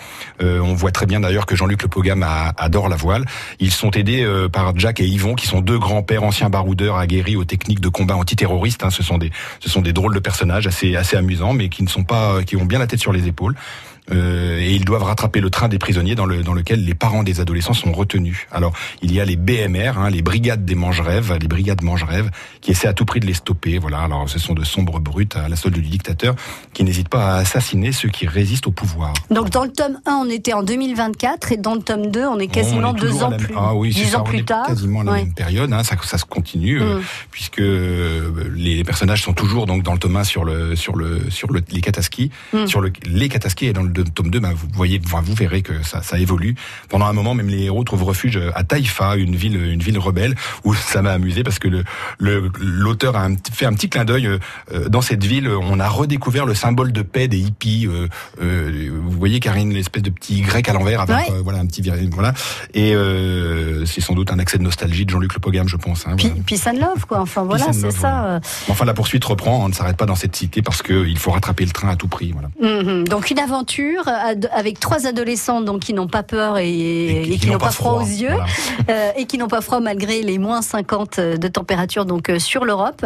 Euh, 0.42 0.60
on 0.60 0.74
voit 0.74 0.92
très 0.92 1.06
bien 1.06 1.20
d'ailleurs 1.20 1.46
que 1.46 1.56
Jean-Luc 1.56 1.82
Le 1.82 1.88
Pogam 1.88 2.22
adore 2.58 2.90
la 2.90 2.96
voile. 2.96 3.24
Ils 3.60 3.72
sont 3.72 3.92
aidés 3.92 4.22
euh, 4.22 4.48
par 4.48 4.78
Jack 4.78 5.00
et 5.00 5.06
Yvon 5.06 5.34
qui 5.34 5.46
sont 5.46 5.62
deux 5.62 5.78
grands-pères 5.78 6.22
anciens 6.22 6.50
baroudeurs 6.50 6.96
aguerris 6.96 7.36
aux 7.36 7.44
techniques 7.44 7.80
de 7.80 7.88
combat 7.88 8.16
antiterroristes. 8.16 8.84
Hein. 8.84 8.90
Ce 8.90 9.02
sont 9.02 9.16
des 9.16 9.30
ce 9.60 9.70
sont 9.70 9.80
des 9.80 9.94
drôles 9.94 10.14
de 10.14 10.20
personnages 10.20 10.66
assez 10.66 10.96
assez 10.96 11.16
amusants 11.16 11.54
mais 11.54 11.70
qui 11.70 11.82
ne 11.82 11.88
sont 11.88 12.04
pas 12.10 12.42
qui 12.42 12.56
ont 12.56 12.64
bien 12.64 12.78
la 12.78 12.86
tête 12.86 13.00
sur 13.00 13.12
les 13.12 13.26
épaules. 13.26 13.54
Euh, 14.12 14.58
et 14.60 14.72
ils 14.74 14.84
doivent 14.84 15.04
rattraper 15.04 15.40
le 15.40 15.50
train 15.50 15.68
des 15.68 15.78
prisonniers 15.78 16.14
dans, 16.14 16.26
le, 16.26 16.42
dans 16.42 16.54
lequel 16.54 16.84
les 16.84 16.94
parents 16.94 17.22
des 17.22 17.40
adolescents 17.40 17.74
sont 17.74 17.92
retenus. 17.92 18.46
Alors, 18.50 18.72
il 19.02 19.12
y 19.12 19.20
a 19.20 19.24
les 19.24 19.36
BMR, 19.36 19.92
hein, 19.98 20.10
les 20.10 20.22
brigades 20.22 20.64
des 20.64 20.74
mange-rêves, 20.74 21.36
les 21.40 21.48
brigades 21.48 21.82
mange-rêves, 21.82 22.30
qui 22.60 22.72
essaient 22.72 22.88
à 22.88 22.92
tout 22.92 23.04
prix 23.04 23.20
de 23.20 23.26
les 23.26 23.34
stopper. 23.34 23.78
Voilà. 23.78 24.00
Alors, 24.00 24.28
ce 24.28 24.38
sont 24.38 24.54
de 24.54 24.64
sombres 24.64 24.98
brutes 25.00 25.36
à 25.36 25.48
la 25.48 25.56
solde 25.56 25.74
du 25.74 25.82
dictateur 25.82 26.34
qui 26.72 26.82
n'hésitent 26.84 27.08
pas 27.08 27.34
à 27.34 27.36
assassiner 27.38 27.92
ceux 27.92 28.08
qui 28.08 28.26
résistent 28.26 28.66
au 28.66 28.72
pouvoir. 28.72 29.12
Donc 29.30 29.50
dans 29.50 29.64
le 29.64 29.70
tome 29.72 29.98
1, 30.06 30.12
on 30.12 30.28
était 30.30 30.52
en 30.52 30.62
2024 30.62 31.52
et 31.52 31.56
dans 31.56 31.74
le 31.74 31.82
tome 31.82 32.10
2, 32.10 32.24
on 32.26 32.38
est 32.38 32.46
quasiment 32.48 32.90
On 32.90 32.96
est 32.96 33.00
deux 33.00 33.22
ans 33.22 33.30
la 33.30 33.36
plus, 33.36 33.54
Ah 33.56 33.74
oui, 33.74 33.92
c'est 33.92 34.02
dix 34.04 34.10
ça, 34.10 34.20
ans 34.20 34.24
plus 34.24 34.44
tard. 34.44 34.66
Quasiment 34.66 35.02
la 35.02 35.12
Ouais. 35.12 35.24
même 35.24 35.34
période, 35.34 35.72
hein, 35.72 35.82
ça, 35.84 35.96
ça 36.02 36.18
se 36.18 36.24
continue, 36.24 36.80
euh, 36.80 36.98
Mm. 36.98 37.02
puisque 37.30 37.60
euh, 37.60 38.30
les 38.54 38.82
personnages 38.84 39.22
sont 39.22 39.32
toujours 39.32 39.66
donc 39.66 39.82
dans 39.82 39.92
le 39.92 39.98
tome 39.98 40.16
1 40.16 40.24
sur 40.24 40.44
le 40.44 40.74
sur 40.76 40.96
le 40.96 41.30
sur 41.30 41.52
le, 41.52 41.62
les 41.72 41.80
kataskis, 41.80 42.30
Mm. 42.52 42.66
sur 42.66 42.80
le, 42.80 42.92
les 43.06 43.28
kataskis 43.28 43.66
et 43.66 43.72
dans 43.72 43.82
le 43.82 43.90
deux- 44.02 44.10
tome 44.10 44.30
2, 44.30 44.40
ben, 44.40 44.52
vous 44.52 44.68
voyez, 44.74 45.00
enfin, 45.04 45.20
vous 45.24 45.34
verrez 45.34 45.62
que 45.62 45.82
ça, 45.82 46.02
ça 46.02 46.18
évolue. 46.18 46.54
Pendant 46.88 47.06
un 47.06 47.12
moment, 47.12 47.34
même 47.34 47.48
les 47.48 47.64
héros 47.64 47.84
trouvent 47.84 48.04
refuge 48.04 48.38
à 48.54 48.64
Taïfa, 48.64 49.16
une 49.16 49.36
ville 49.36 49.56
une 49.62 49.80
ville 49.80 49.98
rebelle, 49.98 50.34
où 50.64 50.74
ça 50.92 51.02
m'a 51.02 51.12
amusé 51.12 51.42
parce 51.42 51.58
que 51.58 51.68
le 51.68 51.84
l'auteur 52.18 53.16
a 53.16 53.24
un 53.24 53.34
fait 53.52 53.66
un 53.66 53.72
petit 53.72 53.88
clin 53.88 54.04
d'œil. 54.04 54.26
euh, 54.26 54.38
euh, 54.72 54.88
dans 54.88 55.00
cette 55.02 55.24
ville, 55.24 55.48
on 55.48 55.78
a 55.80 55.88
redécouvert 55.88 56.46
le 56.46 56.54
symbole 56.54 56.92
de 56.92 57.02
paix 57.02 57.28
des 57.28 57.38
hippies. 57.38 57.86
euh, 57.86 58.08
euh, 58.42 58.90
vous 58.92 59.10
voyez, 59.18 59.40
Karine, 59.40 59.72
l'espèce 59.72 60.02
de 60.02 60.10
petit 60.10 60.40
grec 60.42 60.68
à 60.68 60.72
l'envers 60.72 61.00
avec 61.00 61.16
Ouais. 61.16 61.24
euh, 61.32 61.40
voilà 61.42 61.58
un 61.58 61.66
petit 61.66 61.82
voilà. 62.12 62.32
Et 62.74 62.94
euh, 62.94 63.84
c'est 63.86 64.00
sans 64.00 64.14
doute 64.14 64.30
un 64.32 64.38
accès 64.38 64.58
de 64.58 64.62
nostalgie 64.62 65.04
de 65.04 65.10
Jean-Luc 65.10 65.34
Le 65.34 65.40
Pogam, 65.40 65.66
je 65.68 65.76
pense. 65.76 66.06
Hein, 66.06 66.14
Puis, 66.16 66.28
voilà. 66.28 66.42
peace 66.44 66.66
and 66.66 66.78
love, 66.78 67.06
quoi. 67.06 67.20
Enfin, 67.20 67.42
voilà, 67.44 67.72
c'est 67.72 67.90
ça. 67.90 68.24
euh. 68.26 68.40
Enfin, 68.68 68.84
la 68.84 68.94
poursuite 68.94 69.24
reprend. 69.24 69.64
On 69.64 69.68
ne 69.68 69.74
s'arrête 69.74 69.96
pas 69.96 70.06
dans 70.06 70.14
cette 70.14 70.36
cité 70.36 70.62
parce 70.62 70.82
que 70.82 71.06
il 71.06 71.18
faut 71.18 71.30
rattraper 71.32 71.64
le 71.64 71.70
train 71.72 71.88
à 71.88 71.96
tout 71.96 72.08
prix. 72.08 72.32
Voilà. 72.32 72.48
Mhm. 72.60 73.08
Donc 73.08 73.30
une 73.30 73.38
aventure 73.38 73.79
avec 74.52 74.80
trois 74.80 75.06
adolescents 75.06 75.60
donc 75.60 75.80
qui 75.82 75.92
n'ont 75.94 76.08
pas 76.08 76.22
peur 76.22 76.58
et, 76.58 77.22
et 77.22 77.38
qui, 77.38 77.46
n'ont 77.48 77.58
pas 77.58 77.70
froid, 77.70 77.94
aux 78.02 78.06
yeux 78.06 78.28
Voilà. 78.30 78.46
euh, 78.90 79.10
et 79.16 79.26
qui 79.26 79.38
n'ont 79.38 79.48
pas 79.48 79.60
froid 79.60 79.80
malgré 79.80 80.22
les 80.22 80.38
moins 80.38 80.62
50 80.62 81.20
de 81.20 81.48
température 81.48 82.04
donc 82.04 82.28
euh, 82.28 82.38
sur 82.38 82.64
l'Europe. 82.64 83.04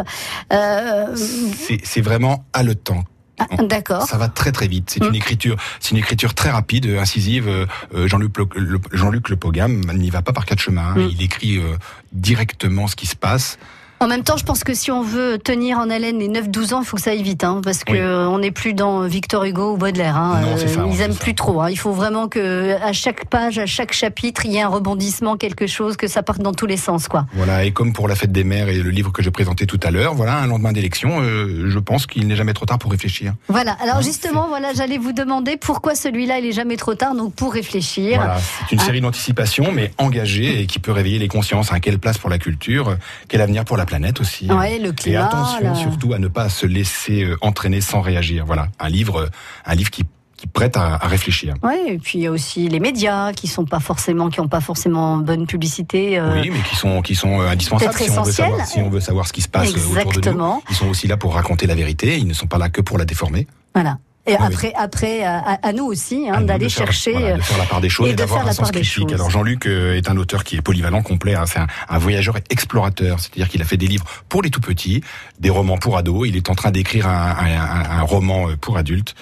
Euh, 0.53 1.15
C'est 1.15 2.01
vraiment 2.01 2.45
haletant. 2.53 3.03
ah, 3.39 3.45
D'accord. 3.63 4.03
Ça 4.03 4.17
va 4.17 4.27
très 4.29 4.51
très 4.51 4.67
vite. 4.67 4.89
C'est 4.89 5.03
Mm. 5.03 5.07
une 5.09 5.15
écriture, 5.15 5.55
c'est 5.79 5.91
une 5.91 5.97
écriture 5.97 6.33
très 6.33 6.49
rapide, 6.49 6.85
euh, 6.85 6.99
incisive. 7.01 7.47
Euh, 7.47 7.65
euh, 7.93 8.07
Jean-Luc 8.07 8.33
Le, 8.55 8.79
Jean-Luc 8.93 9.29
Le 9.29 9.35
Pogam 9.35 9.81
n'y 9.93 10.09
va 10.09 10.21
pas 10.21 10.31
par 10.33 10.45
quatre 10.45 10.59
chemins. 10.61 10.93
hein. 10.95 10.99
Mm. 10.99 11.09
Il 11.11 11.21
écrit 11.21 11.57
euh, 11.57 11.75
directement 12.13 12.87
ce 12.87 12.95
qui 12.95 13.07
se 13.07 13.15
passe. 13.15 13.57
En 14.05 14.07
même 14.07 14.21
temps, 14.21 14.37
je 14.37 14.43
pense 14.45 14.63
que 14.63 14.75
si 14.75 14.91
on 14.91 15.01
veut 15.01 15.39
tenir 15.39 15.79
en 15.79 15.89
haleine 15.89 16.19
les 16.19 16.29
9-12 16.29 16.75
ans, 16.75 16.81
il 16.81 16.85
faut 16.85 16.95
que 16.95 17.01
ça 17.01 17.09
aille 17.09 17.23
vite, 17.23 17.43
hein, 17.43 17.59
parce 17.63 17.79
Oui. 17.89 17.97
euh, 17.97 18.27
on 18.27 18.37
n'est 18.37 18.51
plus 18.51 18.75
dans 18.75 19.01
Victor 19.07 19.43
Hugo 19.45 19.73
ou 19.73 19.77
Baudelaire. 19.77 20.15
Hein. 20.15 20.41
Non, 20.43 20.57
ça, 20.57 20.65
ils 20.91 21.01
aiment 21.01 21.15
plus 21.15 21.33
trop. 21.33 21.59
Hein. 21.61 21.71
Il 21.71 21.75
faut 21.79 21.91
vraiment 21.91 22.27
que 22.27 22.75
à 22.83 22.93
chaque 22.93 23.25
page, 23.25 23.57
à 23.57 23.65
chaque 23.65 23.93
chapitre, 23.93 24.45
il 24.45 24.51
y 24.51 24.57
ait 24.57 24.61
un 24.61 24.67
rebondissement, 24.67 25.37
quelque 25.37 25.65
chose, 25.65 25.97
que 25.97 26.05
ça 26.05 26.21
parte 26.21 26.39
dans 26.39 26.53
tous 26.53 26.67
les 26.67 26.77
sens, 26.77 27.07
quoi. 27.07 27.25
Voilà. 27.33 27.63
Et 27.65 27.71
comme 27.71 27.93
pour 27.93 28.07
la 28.07 28.13
fête 28.13 28.31
des 28.31 28.43
mères 28.43 28.69
et 28.69 28.75
le 28.75 28.91
livre 28.91 29.11
que 29.11 29.23
je 29.23 29.29
présentais 29.31 29.65
tout 29.65 29.79
à 29.81 29.89
l'heure, 29.89 30.13
voilà, 30.13 30.37
un 30.37 30.45
lendemain 30.45 30.71
d'élection, 30.71 31.21
euh, 31.21 31.67
je 31.67 31.79
pense 31.79 32.05
qu'il 32.05 32.27
n'est 32.27 32.35
jamais 32.35 32.53
trop 32.53 32.67
tard 32.67 32.77
pour 32.77 32.91
réfléchir. 32.91 33.33
Voilà. 33.47 33.75
Alors 33.81 34.03
justement, 34.03 34.47
voilà, 34.49 34.71
j'allais 34.75 34.99
vous 34.99 35.13
demander 35.13 35.57
pourquoi 35.57 35.95
celui-là, 35.95 36.37
il 36.37 36.45
est 36.45 36.51
jamais 36.51 36.77
trop 36.77 36.93
tard, 36.93 37.15
donc 37.15 37.33
pour 37.33 37.53
réfléchir. 37.53 38.17
Voilà, 38.19 38.37
c'est 38.69 38.75
une 38.75 38.81
Ah. 38.81 38.85
série 38.85 39.01
d'anticipation, 39.01 39.71
mais 39.71 39.93
engagée 39.97 40.61
et 40.61 40.67
qui 40.67 40.77
peut 40.77 40.91
réveiller 40.91 41.17
les 41.17 41.27
consciences. 41.27 41.71
Quelle 41.81 41.97
place 41.97 42.19
pour 42.19 42.29
la 42.29 42.37
culture, 42.37 42.97
quel 43.29 43.41
avenir 43.41 43.65
pour 43.65 43.77
la 43.77 43.85
planète. 43.87 43.94
Planète 43.95 44.19
aussi. 44.21 44.51
Ouais, 44.51 44.77
le 44.79 44.93
Et 45.05 45.15
attention 45.15 45.63
là. 45.63 45.75
surtout 45.75 46.13
à 46.13 46.19
ne 46.19 46.27
pas 46.27 46.49
se 46.49 46.65
laisser 46.65 47.23
euh, 47.23 47.37
entraîner 47.41 47.81
sans 47.81 48.01
réagir. 48.01 48.45
Voilà, 48.45 48.67
un 48.79 48.89
livre, 48.89 49.21
euh, 49.21 49.27
un 49.65 49.75
livre 49.75 49.89
qui, 49.89 50.03
qui 50.37 50.47
prête 50.47 50.75
à, 50.75 50.95
à 50.95 51.07
réfléchir. 51.07 51.53
Ouais, 51.63 51.93
et 51.93 51.97
puis 51.97 52.19
il 52.19 52.21
y 52.23 52.27
a 52.27 52.31
aussi 52.31 52.67
les 52.67 52.79
médias 52.81 53.31
qui 53.31 53.47
sont 53.47 53.63
pas 53.65 53.79
forcément, 53.79 54.29
qui 54.29 54.41
ont 54.41 54.47
pas 54.49 54.59
forcément 54.61 55.17
bonne 55.17 55.47
publicité. 55.47 56.19
euh, 56.19 56.41
Oui, 56.41 56.49
mais 56.51 56.59
qui 56.69 56.75
sont 56.75 57.01
qui 57.01 57.15
sont 57.15 57.39
indispensables 57.39 57.93
si 57.97 58.03
on 58.03 58.21
veut 58.23 58.29
essentiels. 58.29 58.47
savoir 58.49 58.67
si 58.67 58.79
on 58.79 58.89
veut 58.89 58.99
savoir 58.99 59.27
ce 59.27 59.33
qui 59.33 59.41
se 59.41 59.47
passe 59.49 59.69
autour 59.69 59.81
de 59.81 59.89
nous. 59.93 59.99
Exactement. 60.09 60.63
Ils 60.69 60.75
sont 60.75 60.87
aussi 60.87 61.07
là 61.07 61.15
pour 61.17 61.33
raconter 61.35 61.67
la 61.67 61.75
vérité. 61.75 62.17
Ils 62.17 62.27
ne 62.27 62.33
sont 62.33 62.47
pas 62.47 62.57
là 62.57 62.69
que 62.69 62.81
pour 62.81 62.97
la 62.97 63.05
déformer. 63.05 63.47
Voilà. 63.73 63.97
Et 64.27 64.35
après, 64.35 64.73
après, 64.75 65.23
à, 65.23 65.59
à- 65.61 65.71
nous 65.73 65.85
aussi, 65.85 66.27
hein, 66.29 66.41
d'aller 66.41 66.67
chercher. 66.69 67.11
voilà, 67.11 67.37
de 67.37 67.41
faire 67.41 67.57
la 67.59 67.65
part 67.65 67.81
des 67.81 67.89
choses 67.89 68.07
et 68.07 68.11
et, 68.11 68.13
de 68.13 68.17
d'avoir 68.17 68.39
faire 68.39 68.45
un 68.45 68.49
la 68.49 68.53
sens 68.53 68.63
part 68.67 68.71
des 68.71 68.81
critique. 68.81 69.09
choses. 69.09 69.13
Alors 69.13 69.29
Jean-Luc 69.29 69.67
euh, 69.67 69.95
est 69.95 70.09
un 70.09 70.17
auteur 70.17 70.43
qui 70.43 70.55
est 70.55 70.61
polyvalent, 70.61 71.03
complet. 71.03 71.35
hein. 71.35 71.45
c'est 71.45 71.59
un, 71.59 71.67
un 71.89 71.97
voyageur 71.99 72.37
explorateur. 72.49 73.19
C'est-à-dire 73.19 73.49
qu'il 73.49 73.61
a 73.61 73.65
fait 73.65 73.77
des 73.77 73.87
livres 73.87 74.05
pour 74.29 74.41
les 74.41 74.49
tout 74.49 74.61
petits, 74.61 75.01
des 75.39 75.49
romans 75.49 75.77
pour 75.77 75.97
ados. 75.97 76.27
Il 76.27 76.35
est 76.35 76.49
en 76.49 76.55
train 76.55 76.71
d'écrire 76.71 77.07
un, 77.07 77.35
un- 77.37 77.61
un- 77.61 77.99
un 77.99 78.01
roman 78.01 78.49
euh, 78.49 78.55
pour 78.57 78.77
adultes. 78.77 79.13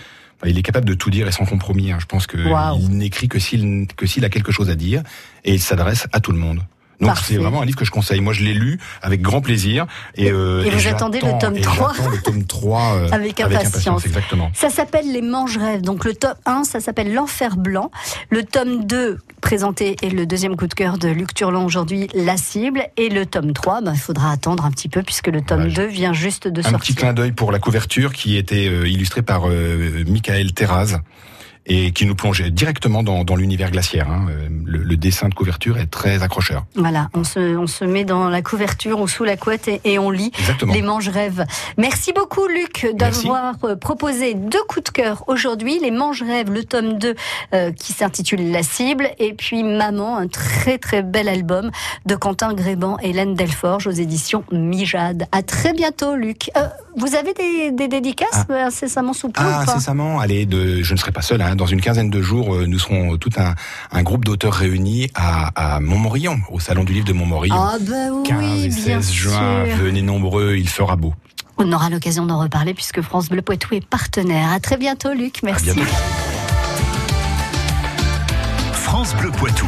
Il 0.46 0.58
est 0.58 0.62
capable 0.64 0.86
de 0.86 0.94
tout 0.94 1.10
dire 1.10 1.26
et 1.28 1.32
sans 1.32 1.46
compromis. 1.46 1.92
hein. 1.92 1.98
Je 2.02 2.06
pense 2.06 2.28
que 2.28 2.38
Waouh. 2.50 2.78
il 2.82 2.90
n'écrit 2.98 3.30
que 3.30 3.40
s'il 3.40 3.88
que 3.96 4.06
s'il 4.06 4.26
a 4.26 4.30
quelque 4.30 4.52
chose 4.52 4.70
à 4.70 4.76
dire 4.76 5.02
et 5.46 5.54
il 5.54 5.62
s'adresse 5.62 6.08
à 6.12 6.20
tout 6.20 6.32
le 6.34 6.38
monde. 6.38 6.60
Donc 7.02 7.18
c'est 7.24 7.36
vraiment 7.38 7.62
un 7.62 7.66
livre 7.66 7.78
que 7.78 7.86
je 7.86 7.92
conseille. 7.92 8.22
Moi, 8.22 8.34
je 8.34 8.44
l'ai 8.44 8.54
lu 8.54 8.80
avec 9.02 9.22
grand 9.22 9.42
plaisir. 9.42 9.86
Et, 10.16 10.32
euh, 10.32 10.64
Et 10.64 10.70
vous 10.70 10.88
attendez 10.88 11.20
le 11.20 11.38
tome 11.40 11.58
et 11.58 11.62
3. 11.62 11.94
j'attends 11.98 12.10
le 12.10 12.22
tome 12.22 12.44
3 12.46 12.82
euh, 12.96 13.10
Avec 13.12 13.40
impatience. 13.40 14.06
Exactement. 14.06 14.52
Ça 14.54 14.70
s'appelle 14.70 15.12
Les 15.12 15.22
Manges 15.22 15.58
Rêves. 15.58 15.82
Donc 15.82 16.06
le 16.06 16.14
tome 16.14 16.36
1, 16.46 16.64
ça 16.64 16.80
s'appelle 16.80 17.14
L'Enfer 17.14 17.58
Blanc. 17.58 17.92
Le 18.30 18.44
tome 18.44 18.86
2, 18.86 19.18
présenté, 19.42 19.96
est 20.02 20.10
le 20.10 20.26
deuxième 20.26 20.56
coup 20.56 20.68
de 20.68 20.74
cœur 20.74 20.98
de 20.98 21.10
Luc 21.10 21.34
Turlon 21.34 21.66
aujourd'hui, 21.66 22.08
La 22.14 22.38
Cible. 22.38 22.86
Et 22.98 23.10
le 23.10 23.26
tome 23.26 23.52
3, 23.54 23.82
bah, 23.82 23.92
il 23.94 24.00
faudra 24.00 24.32
attendre 24.32 24.66
un 24.66 24.72
petit 24.72 24.90
peu 24.90 25.04
puisque 25.04 25.28
le 25.28 25.42
tome 25.42 25.58
Voilà, 25.68 25.70
je- 25.74 25.82
2 25.82 25.88
vient 25.88 26.14
juste 26.14 26.48
de 26.48 26.60
Un 26.62 26.64
petit 26.64 26.70
sortir. 26.72 26.96
clin 26.96 27.14
d'œil 27.14 27.32
pour 27.34 27.52
la 27.52 27.60
couverture 27.60 28.14
qui 28.14 28.38
était 28.38 28.68
euh, 28.68 28.88
illustrée 28.88 29.22
par 29.24 29.44
euh, 29.50 30.04
Michael 30.08 30.54
Terraz 30.54 31.00
et 31.66 31.92
qui 31.92 32.06
nous 32.06 32.16
plongeait 32.16 32.52
directement 32.52 33.04
dans, 33.04 33.24
dans 33.24 33.36
l'univers 33.36 33.72
glaciaire. 33.72 34.10
hein. 34.10 34.26
Euh, 34.30 34.48
Le, 34.66 34.80
le 34.84 34.98
dessin 34.98 35.30
de 35.30 35.34
couverture 35.34 35.78
est 35.78 35.86
très 35.88 36.24
accrocheur. 36.24 36.66
Voilà, 36.76 37.10
on 37.14 37.24
se, 37.24 37.40
on 37.58 37.68
se 37.68 37.86
met 37.86 38.04
dans 38.06 38.28
la 38.30 38.42
couverture 38.42 39.00
ou 39.00 39.08
sous 39.08 39.24
la 39.24 39.38
couette 39.38 39.68
et, 39.68 39.80
et 39.86 40.00
on 40.00 40.10
lit 40.10 40.32
Exactement. 40.40 40.74
Les 40.74 40.82
Manges 40.82 41.10
Rêves. 41.10 41.46
Merci 41.78 42.12
beaucoup 42.14 42.48
Luc 42.48 42.88
d'avoir 42.96 43.56
euh, 43.64 43.76
proposé 43.76 44.34
deux 44.34 44.64
coups 44.68 44.86
de 44.86 44.90
cœur 44.90 45.24
aujourd'hui. 45.28 45.80
Les 45.80 45.92
Manges 45.92 46.22
Rêves, 46.24 46.52
le 46.52 46.64
tome 46.64 46.98
2 46.98 47.16
euh, 47.54 47.72
qui 47.72 47.94
s'intitule 47.94 48.52
La 48.52 48.64
Cible 48.64 49.10
et 49.20 49.34
puis 49.34 49.64
Maman, 49.64 50.18
un 50.18 50.28
très 50.28 50.78
très 50.78 51.02
bel 51.04 51.28
album 51.30 51.72
de 52.06 52.16
Quentin 52.16 52.54
Gréban 52.54 52.98
et 53.02 53.10
Hélène 53.12 53.36
Delforge 53.36 53.88
aux 53.88 53.92
éditions 53.92 54.44
Mijade. 54.52 55.28
À 55.32 55.44
très 55.44 55.74
bientôt 55.74 56.16
Luc. 56.16 56.50
Euh, 56.58 56.68
vous 56.98 57.16
avez 57.16 57.34
des, 57.34 57.72
des 57.72 57.88
dédicaces 57.88 58.46
euh, 58.50 58.66
incessamment 58.66 59.14
sous 59.14 59.30
peu 59.30 59.42
Ah, 59.44 59.62
incessamment, 59.62 60.20
allez, 60.20 60.46
de, 60.46 60.82
je 60.84 60.94
ne 60.94 60.98
serai 61.00 61.12
pas 61.12 61.22
seul. 61.22 61.42
hein. 61.42 61.53
Dans 61.56 61.66
une 61.66 61.82
quinzaine 61.82 62.10
de 62.10 62.22
jours, 62.22 62.56
euh, 62.56 62.66
nous 62.68 62.80
serons 62.80 63.18
tout 63.18 63.30
un, 63.38 63.56
un 63.92 64.04
groupe 64.04 64.26
d'auteurs 64.26 64.54
réunis 64.54 65.10
à, 65.16 65.76
à 65.76 65.80
Montmorillon, 65.80 66.40
au 66.52 66.60
Salon 66.60 66.84
du 66.84 66.94
Livre 66.94 67.06
de 67.06 67.14
Montmorillon. 67.14 67.56
Ah 67.58 67.78
bah 67.82 68.12
oui, 68.12 68.24
15 68.24 68.42
et 68.44 68.68
bien 68.70 69.02
16 69.02 69.12
juin, 69.12 69.66
sûr. 69.66 69.76
venez 69.78 70.02
nombreux, 70.02 70.56
il 70.58 70.68
fera 70.70 70.96
beau. 70.96 71.14
On 71.58 71.72
aura 71.72 71.90
l'occasion 71.90 72.26
d'en 72.26 72.40
reparler 72.40 72.74
puisque 72.74 73.02
France 73.02 73.30
Bleu 73.30 73.42
Poitou 73.42 73.76
est 73.76 73.86
partenaire. 73.86 74.52
À 74.52 74.60
très 74.60 74.78
bientôt 74.78 75.14
Luc, 75.14 75.42
merci. 75.44 75.66
bientôt. 75.66 75.82
France 78.72 79.16
Bleu 79.16 79.32
Poitou. 79.32 79.68